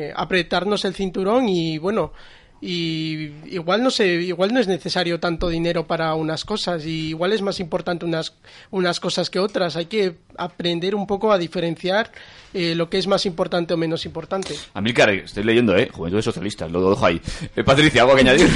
[0.09, 2.11] eh, apretarnos el cinturón y bueno,
[2.67, 7.31] y igual no sé, igual no es necesario tanto dinero para unas cosas y igual
[7.31, 8.33] es más importante unas
[8.71, 9.75] unas cosas que otras.
[9.75, 12.11] Hay que aprender un poco a diferenciar
[12.55, 14.55] eh, lo que es más importante o menos importante.
[14.73, 15.89] Amilcar, estoy leyendo, ¿eh?
[15.91, 17.21] Juventud de Socialistas, lo dejo ahí.
[17.55, 18.49] Eh, Patricia, ¿algo que añadir?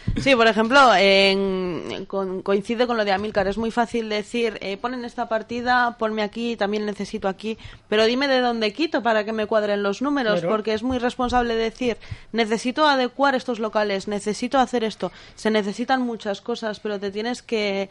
[0.16, 3.46] sí, por ejemplo, en, coincide con lo de Amilcar.
[3.46, 7.56] Es muy fácil decir, eh, ponen esta partida, ponme aquí, también necesito aquí,
[7.88, 11.54] pero dime de dónde quito para que me cuadren los números, porque es muy responsable
[11.54, 11.98] decir,
[12.32, 15.12] necesito adecuar estos locales, necesito hacer esto.
[15.34, 17.88] Se necesitan muchas cosas, pero te tienes que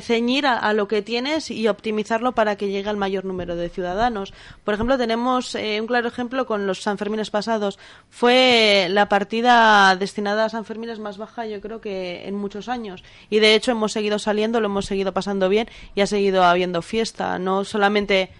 [0.00, 4.32] ceñir a, lo que tienes y optimizarlo para que llegue al mayor número de ciudadanos.
[4.64, 7.78] Por ejemplo, tenemos eh, un claro ejemplo con los Sanfermines pasados.
[8.08, 13.04] Fue la partida destinada a Sanfermines más baja, yo creo que en muchos años.
[13.28, 16.80] Y de hecho hemos seguido saliendo, lo hemos seguido pasando bien y ha seguido habiendo
[16.80, 17.38] fiesta.
[17.38, 18.30] No solamente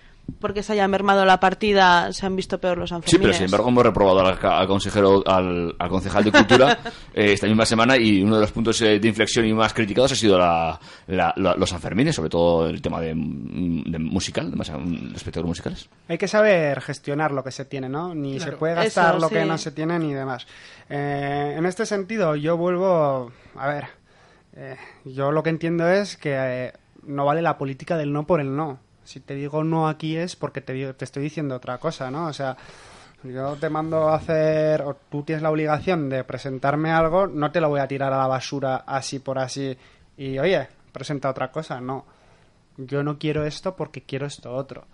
[0.40, 3.20] porque se haya mermado la partida se han visto peor los Sí, Sanfermines.
[3.22, 6.78] pero sin embargo hemos reprobado al, al consejero, al, al concejal de Cultura
[7.14, 10.12] eh, esta misma semana y uno de los puntos eh, de inflexión y más criticados
[10.12, 14.50] ha sido la, la- la- los Sanfermines, sobre todo el tema de, mm, de musical,
[14.50, 15.88] de, más- de espectáculos musicales.
[16.08, 18.14] Hay que saber gestionar lo que se tiene, ¿no?
[18.14, 18.52] Ni Claro.
[18.52, 19.48] se puede gastar Eso, lo que sí.
[19.48, 20.46] no se tiene ni demás.
[20.88, 23.32] Eh, en este sentido, yo vuelvo.
[23.56, 23.86] A ver.
[24.54, 26.72] eh, yo lo que entiendo es que eh,
[27.04, 28.78] no vale la política del no por el no.
[29.04, 32.26] Si te digo no aquí es porque te, te estoy diciendo otra cosa, ¿no?
[32.26, 32.56] O sea.
[33.24, 37.60] Yo te mando a hacer, o tú tienes la obligación de presentarme algo, no te
[37.60, 39.78] lo voy a tirar a la basura así por así
[40.16, 42.04] y, oye, presenta otra cosa, no
[42.76, 44.84] yo no quiero esto porque quiero esto otro.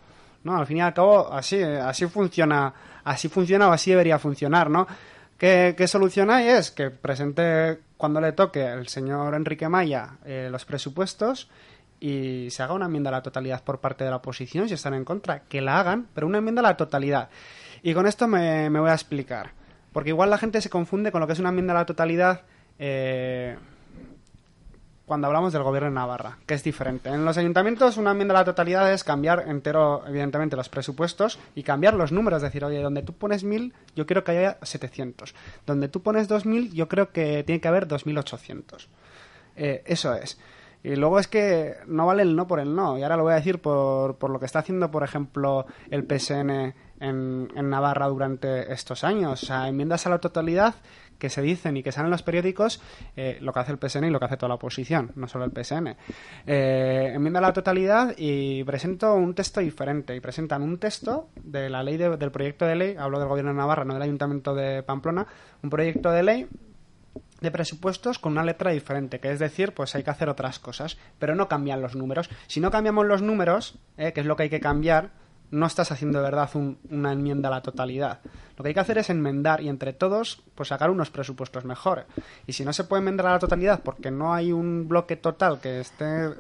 [0.44, 2.72] No, al fin y al cabo, así, así funciona,
[3.04, 4.86] así funciona o así debería funcionar, ¿no?
[5.36, 6.48] ¿Qué, qué solución hay?
[6.48, 11.48] Es que presente cuando le toque el señor Enrique Maya eh, los presupuestos
[12.00, 14.94] y se haga una enmienda a la totalidad por parte de la oposición, si están
[14.94, 17.28] en contra, que la hagan, pero una enmienda a la totalidad.
[17.82, 19.52] Y con esto me, voy a explicar.
[19.92, 22.42] Porque igual la gente se confunde con lo que es una enmienda a la totalidad
[22.78, 23.56] eh,
[25.06, 27.08] cuando hablamos del gobierno de Navarra, que es diferente.
[27.08, 31.62] En los ayuntamientos una enmienda a la totalidad es cambiar entero, evidentemente, los presupuestos y
[31.62, 32.38] cambiar los números.
[32.38, 35.34] Es decir, oye, donde tú pones 1.000, yo quiero que haya 700.
[35.66, 38.86] Donde tú pones 2.000, yo creo que tiene que haber 2.800.
[39.56, 40.38] Eh, eso es.
[40.82, 42.96] Y luego es que no vale el no por el no.
[42.98, 46.04] Y ahora lo voy a decir por, por lo que está haciendo, por ejemplo, el
[46.06, 46.50] PSN
[47.00, 49.42] en, en Navarra durante estos años.
[49.42, 50.74] O sea, enmiendas a la totalidad
[51.18, 52.80] que se dicen y que salen en los periódicos,
[53.16, 55.44] eh, lo que hace el PSN y lo que hace toda la oposición, no solo
[55.46, 55.96] el PSN.
[56.46, 60.14] Eh, enmienda a la totalidad y presento un texto diferente.
[60.14, 63.50] Y presentan un texto de la ley de- del proyecto de ley, hablo del gobierno
[63.50, 65.26] de Navarra, no del ayuntamiento de Pamplona,
[65.62, 66.46] un proyecto de ley
[67.40, 70.98] de presupuestos con una letra diferente, que es decir, pues hay que hacer otras cosas,
[71.18, 72.28] pero no cambian los números.
[72.46, 75.10] Si no cambiamos los números, eh, que es lo que hay que cambiar,
[75.50, 78.20] no estás haciendo de verdad un- una enmienda a la totalidad.
[78.56, 82.04] Lo que hay que hacer es enmendar y entre todos, pues sacar unos presupuestos mejores.
[82.46, 85.58] Y si no se puede enmendar a la totalidad porque no hay un bloque total
[85.60, 86.34] que esté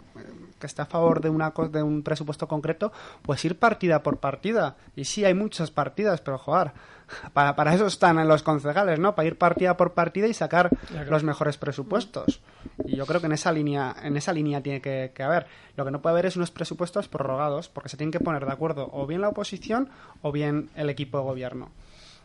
[0.58, 2.92] que esté a favor de una de un presupuesto concreto,
[3.22, 4.76] pues ir partida por partida.
[4.96, 6.72] Y sí, hay muchas partidas, pero joder,
[7.32, 9.14] para, para eso están los concejales, ¿no?
[9.14, 10.70] Para ir partida por partida y sacar
[11.08, 12.40] los mejores presupuestos.
[12.84, 15.46] Y yo creo que en esa línea, en esa línea tiene que, que haber.
[15.76, 18.52] Lo que no puede haber es unos presupuestos prorrogados, porque se tienen que poner de
[18.52, 19.90] acuerdo o bien la oposición
[20.22, 21.70] o bien el equipo de gobierno.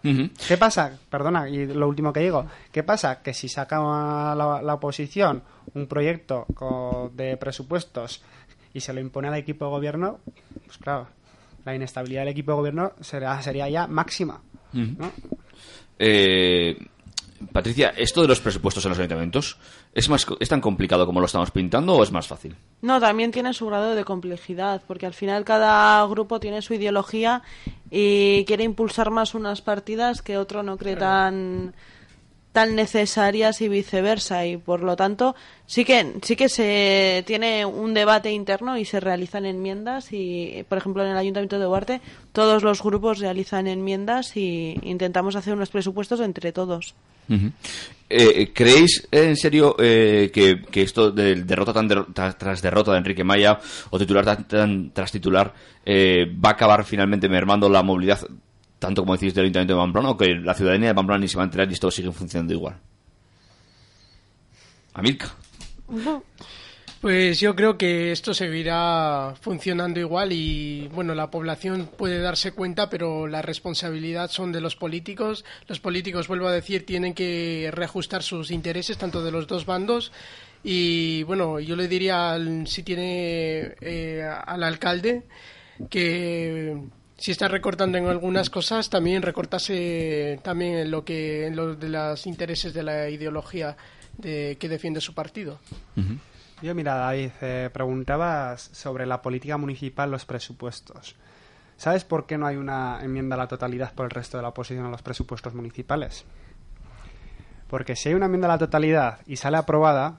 [0.04, 1.00] ¿Qué pasa?
[1.10, 2.46] Perdona, y lo último que digo.
[2.72, 3.22] ¿Qué pasa?
[3.22, 5.44] Que si saca la, la oposición
[5.74, 6.46] un proyecto
[7.14, 8.22] de presupuestos
[8.74, 10.20] y se lo impone al equipo de gobierno,
[10.66, 11.08] pues claro,
[11.66, 14.42] la inestabilidad del equipo de gobierno será, sería ya máxima.
[14.74, 15.12] ¿no?
[16.00, 16.78] Eh,
[17.52, 19.58] Patricia, ¿esto de los presupuestos en los ayuntamientos
[19.94, 22.56] es, más, es tan complicado como lo estamos pintando o es más fácil?
[22.82, 27.42] No, también tiene su grado de complejidad, porque al final cada grupo tiene su ideología
[27.90, 31.74] y quiere impulsar más unas partidas que otro no cree tan
[32.54, 34.46] tan necesarias y viceversa.
[34.46, 35.36] Y por lo tanto
[35.66, 40.14] sí que sí que se tiene un debate interno y se realizan enmiendas.
[40.14, 42.02] Y por ejemplo en el Ayuntamiento de Duarte
[42.32, 46.94] todos los grupos realizan enmiendas y intentamos hacer unos presupuestos entre todos.
[48.10, 51.88] Eh, ¿Creéis en serio eh, que, que esto de derrota tan
[52.38, 55.54] tras, derrota de Enrique Maya o titular tan- tras titular
[55.86, 58.20] eh, va a acabar finalmente mermando la movilidad,
[58.84, 61.38] tanto como decís del Ayuntamiento de Pamplona, o que la ciudadanía de Pamplona ni se
[61.38, 62.76] va a enterar y esto sigue funcionando igual?
[64.94, 65.34] Amilca.
[67.00, 72.90] Pues yo creo que esto seguirá funcionando igual y bueno, la población puede darse cuenta,
[72.90, 75.46] pero la responsabilidad son de los políticos.
[75.70, 80.12] Los políticos, vuelvo a decir, tienen que reajustar sus intereses tanto de los dos bandos
[80.62, 85.24] y bueno, yo le diría si tiene eh, al alcalde
[85.90, 86.78] que
[87.24, 91.88] si está recortando en algunas cosas, también recortase también en lo que en lo de
[91.88, 93.78] los intereses de la ideología
[94.18, 95.58] de, que defiende su partido.
[96.62, 101.16] Yo, mira, David, eh, preguntabas sobre la política municipal, los presupuestos.
[101.78, 104.50] ¿Sabes por qué no hay una enmienda a la totalidad por el resto de la
[104.50, 106.26] oposición a los presupuestos municipales?
[107.70, 110.18] Porque si hay una enmienda a la totalidad y sale aprobada,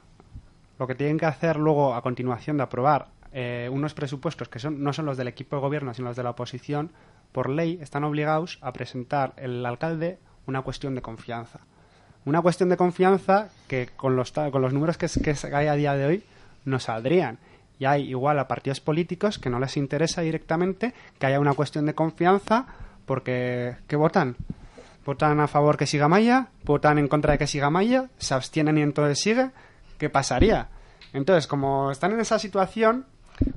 [0.78, 4.80] lo que tienen que hacer luego, a continuación de aprobar eh, unos presupuestos que son,
[4.82, 6.92] no son los del equipo de gobierno, sino los de la oposición,
[7.32, 11.58] por ley están obligados a presentar el alcalde una cuestión de confianza.
[12.24, 15.94] Una cuestión de confianza que con los, con los números que, que hay a día
[15.94, 16.22] de hoy
[16.64, 17.38] no saldrían.
[17.80, 21.86] Y hay igual a partidos políticos que no les interesa directamente que haya una cuestión
[21.86, 22.66] de confianza
[23.04, 24.36] porque ¿qué votan?
[25.04, 26.48] ¿Votan a favor que siga Maya?
[26.64, 28.10] ¿Votan en contra de que siga Maya?
[28.16, 29.50] ¿Se abstienen y entonces sigue?
[29.98, 30.68] ¿Qué pasaría?
[31.12, 33.06] Entonces, como están en esa situación,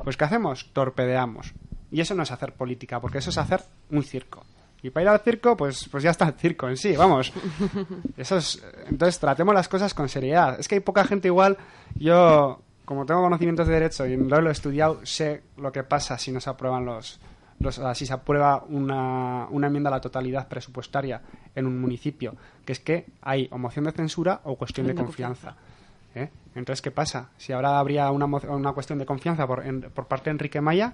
[0.03, 0.69] pues ¿qué hacemos?
[0.73, 1.53] Torpedeamos.
[1.91, 3.61] Y eso no es hacer política, porque eso es hacer
[3.91, 4.45] un circo.
[4.83, 7.33] Y para ir al circo, pues, pues ya está el circo en sí, vamos.
[8.17, 10.59] Eso es, entonces tratemos las cosas con seriedad.
[10.59, 11.57] Es que hay poca gente igual.
[11.95, 16.31] Yo, como tengo conocimientos de derecho y lo he estudiado, sé lo que pasa si
[16.31, 17.19] no se aprueban los,
[17.59, 21.21] los si se aprueba una, una enmienda a la totalidad presupuestaria
[21.55, 25.55] en un municipio, que es que hay o moción de censura o cuestión de confianza.
[26.15, 26.29] ¿Eh?
[26.55, 27.29] Entonces, ¿qué pasa?
[27.37, 30.93] Si ahora habría una, una cuestión de confianza por, en- por parte de Enrique Maya,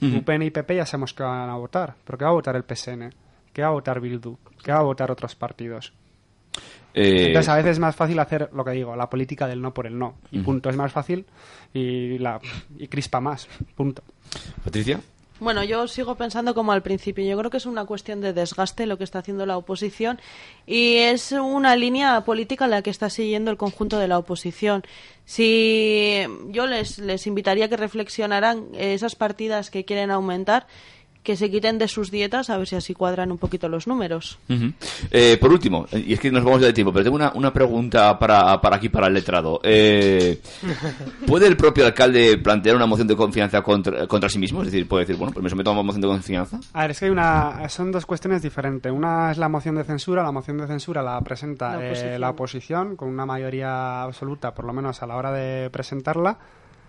[0.00, 1.94] UPN y PP ya sabemos que van a votar.
[2.04, 3.12] ¿Pero qué va a votar el PSN?
[3.52, 4.36] ¿Qué va a votar Bildu?
[4.62, 5.94] ¿Qué va a votar otros partidos?
[6.94, 9.72] Eh, Entonces, a veces es más fácil hacer lo que digo, la política del no
[9.74, 10.16] por el no.
[10.30, 10.68] Y punto.
[10.70, 11.26] Es más fácil
[11.74, 12.40] y, la,
[12.78, 13.48] y crispa más.
[13.74, 14.02] Punto.
[14.64, 15.00] Patricia.
[15.38, 17.22] Bueno, yo sigo pensando como al principio.
[17.24, 20.18] Yo creo que es una cuestión de desgaste lo que está haciendo la oposición
[20.66, 24.82] y es una línea política la que está siguiendo el conjunto de la oposición.
[25.26, 30.66] Si yo les, les invitaría a que reflexionaran esas partidas que quieren aumentar,
[31.26, 34.38] que se quiten de sus dietas a ver si así cuadran un poquito los números.
[35.10, 37.52] Eh, por último, y es que nos vamos ya de tiempo, pero tengo una, una
[37.52, 39.58] pregunta para, para aquí, para el letrado.
[39.64, 40.40] Eh,
[41.26, 44.60] ¿Puede el propio alcalde plantear una moción de confianza contra, contra sí mismo?
[44.60, 46.60] Es decir, puede decir, bueno, pues me someto a una moción de confianza.
[46.72, 48.92] A ver, es que hay una, son dos cuestiones diferentes.
[48.92, 50.22] Una es la moción de censura.
[50.22, 54.64] La moción de censura la presenta La eh, la oposición con una mayoría absoluta, por
[54.64, 56.38] lo menos a la hora de presentarla.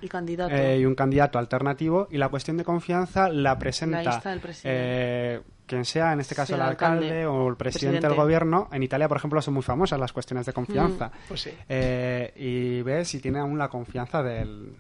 [0.02, 0.54] El candidato.
[0.54, 4.40] eh, y un candidato alternativo y la cuestión de confianza la presenta Ahí está el
[4.40, 4.70] presidente.
[4.80, 7.26] eh, quien sea, en este caso Sí, el el alcalde, alcalde.
[7.26, 8.08] o el presidente, Presidente.
[8.08, 8.70] del gobierno.
[8.72, 11.12] En Italia, por ejemplo, son muy famosas las cuestiones de confianza.
[11.28, 11.52] Pues sí.
[11.68, 14.74] Eh, y ves si tiene aún la confianza del,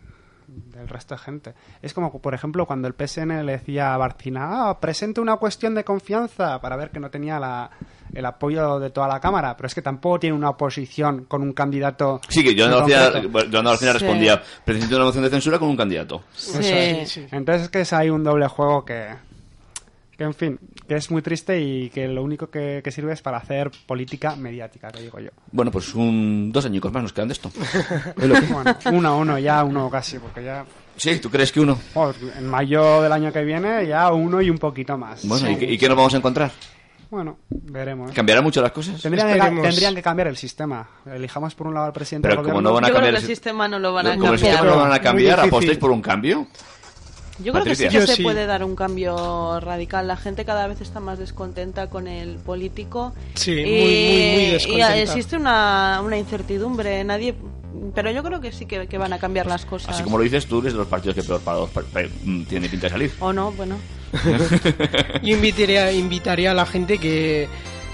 [0.47, 1.53] del resto de gente.
[1.81, 5.75] Es como, por ejemplo, cuando el PSN le decía a Barcina, ah, presente una cuestión
[5.75, 7.69] de confianza para ver que no tenía la,
[8.13, 11.53] el apoyo de toda la Cámara, pero es que tampoco tiene una oposición con un
[11.53, 12.21] candidato.
[12.29, 13.29] Sí, que concreto.
[13.29, 13.99] bueno, Yolanda García Sí.
[13.99, 16.23] respondía, presento una moción de censura con un candidato.
[16.35, 16.51] Sí.
[16.59, 17.09] Eso es.
[17.11, 17.25] sí.
[17.31, 19.07] Entonces es que es ahí un doble juego que,
[20.17, 23.21] que en fin, que es muy triste y que lo único que, que sirve es
[23.21, 25.29] para hacer política mediática, que digo yo.
[25.51, 27.51] Bueno, pues un, dos añicos más nos quedan de esto.
[28.17, 28.35] Bueno,
[28.91, 31.77] uno a uno, ya uno casi, porque ya Sí, ¿tú crees que uno?
[32.39, 35.27] en mayo del año que viene ya uno y un poquito más.
[35.27, 36.51] Bueno, ¿y, y qué nos vamos a encontrar?
[37.09, 38.11] Bueno, veremos.
[38.11, 39.01] ¿Cambiarán mucho las cosas?
[39.01, 40.87] Tendrían que, tendrían que cambiar el sistema.
[41.05, 42.69] Elijamos por un lado al presidente Pero del como gobierno.
[42.69, 44.39] no van a Yo creo cambiar que el sistema no lo van a como el
[44.39, 44.75] sistema cambiar.
[44.75, 45.39] no lo van a cambiar.
[45.39, 46.47] ¿apostáis por un cambio?
[47.39, 48.23] Yo creo que sí que Yo se sí.
[48.23, 50.07] puede dar un cambio radical.
[50.07, 53.13] La gente cada vez está más descontenta con el político.
[53.35, 54.97] Sí, y, muy, muy, muy y descontenta.
[54.97, 57.03] existe una, una incertidumbre.
[57.03, 57.35] Nadie,
[57.93, 59.91] pero yo creo que sí que, que van a cambiar las cosas.
[59.93, 62.01] Así como lo dices tú, eres de los partidos que peor parados pa- pa-
[62.49, 63.11] tiene pinta de salir.
[63.19, 63.75] O no, bueno.
[65.21, 67.47] Yo invitaría, invitaría a la gente que,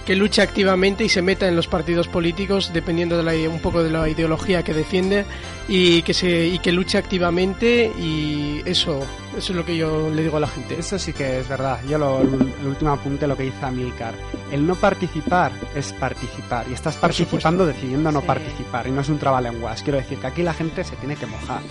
[0.06, 3.84] que luche activamente y se meta en los partidos políticos dependiendo de la, un poco
[3.84, 5.26] de la ideología que defiende
[5.68, 9.00] y que se y que luche activamente y eso
[9.38, 10.78] eso es lo que yo le digo a la gente.
[10.78, 11.80] Eso sí que es verdad.
[11.90, 14.14] Yo lo, el último apunte lo que dice Amilcar.
[14.52, 16.68] El no participar es participar.
[16.70, 18.28] Y estás participando decidiendo no Sí.
[18.28, 18.86] participar.
[18.86, 19.82] Y no es un trabalenguas.
[19.82, 21.62] Quiero decir que aquí la gente se tiene que mojar.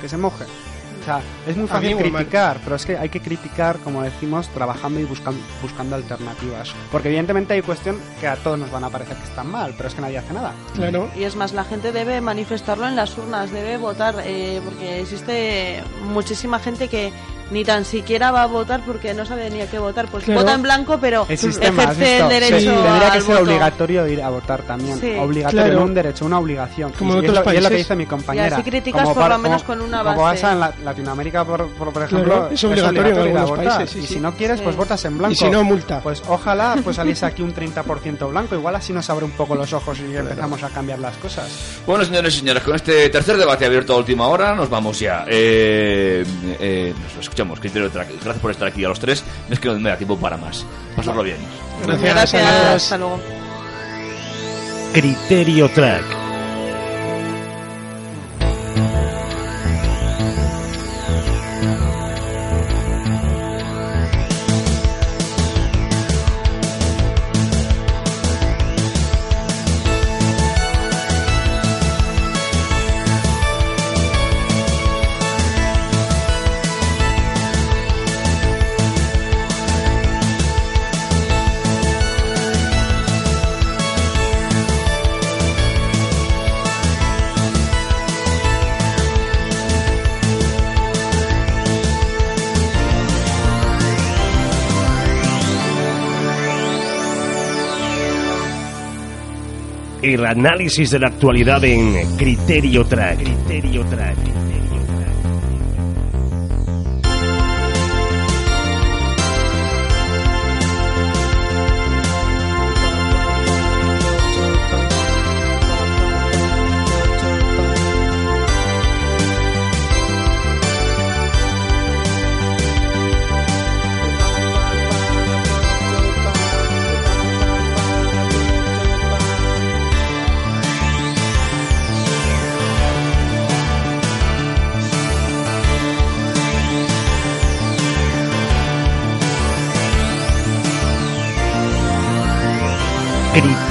[0.00, 0.46] Que se moje.
[1.02, 5.00] O sea, es muy fácil criticar, pero es que hay que criticar, como decimos, trabajando
[5.00, 6.72] y buscando, buscando alternativas.
[6.92, 9.88] Porque evidentemente hay cuestión que a todos nos van a parecer que están mal, pero
[9.88, 10.52] es que nadie hace nada.
[10.74, 11.10] Claro.
[11.16, 15.82] Y es más, la gente debe manifestarlo en las urnas, debe votar, eh, porque existe
[16.04, 17.12] muchísima gente que
[17.52, 20.06] ni tan siquiera va a votar porque no sabe ni a qué votar.
[20.08, 20.40] Pues Claro.
[20.40, 23.34] vota en blanco, pero El sistema, ¿has ejerce el derecho Sí, tendría que al ser
[23.36, 23.42] voto.
[23.42, 24.98] obligatorio ir a votar también.
[25.00, 25.12] Sí.
[25.18, 25.78] Obligatorio, Claro.
[25.80, 26.92] no un derecho, una obligación.
[26.92, 27.86] Como y, en es otros lo, y es lo que países.
[27.88, 28.48] dice mi compañera.
[28.48, 30.40] Y así criticas Como por lo menos con una Como base.
[30.42, 33.64] pasa en la- Latinoamérica, por, por, por ejemplo, Claro, es obligatorio ir a votar.
[33.66, 34.14] países, sí, y sí.
[34.14, 35.32] si no quieres, pues votas en blanco.
[35.32, 36.00] Y si no, multa.
[36.00, 38.54] Pues ojalá pues saliese aquí un 30% blanco.
[38.54, 41.48] Igual así nos abre un poco los ojos y empezamos a cambiar las cosas.
[41.86, 45.24] Bueno, señores y señoras, con este tercer debate abierto a última hora, nos vamos ya.
[45.28, 46.24] Eh,
[46.62, 47.58] eh, nos escuchamos.
[47.58, 48.08] Criterio Track.
[48.22, 49.24] Gracias por estar aquí a los tres.
[49.50, 50.64] Es que no me da tiempo para más.
[50.96, 51.38] Pasarlo bien.
[51.84, 52.14] Gracias.
[52.14, 53.20] Gracias, hasta luego.
[54.92, 56.21] Criterio Track.
[100.32, 104.41] Análisis de la actualidad en Criterio Track.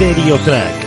[0.02, 0.81] Criterio Track.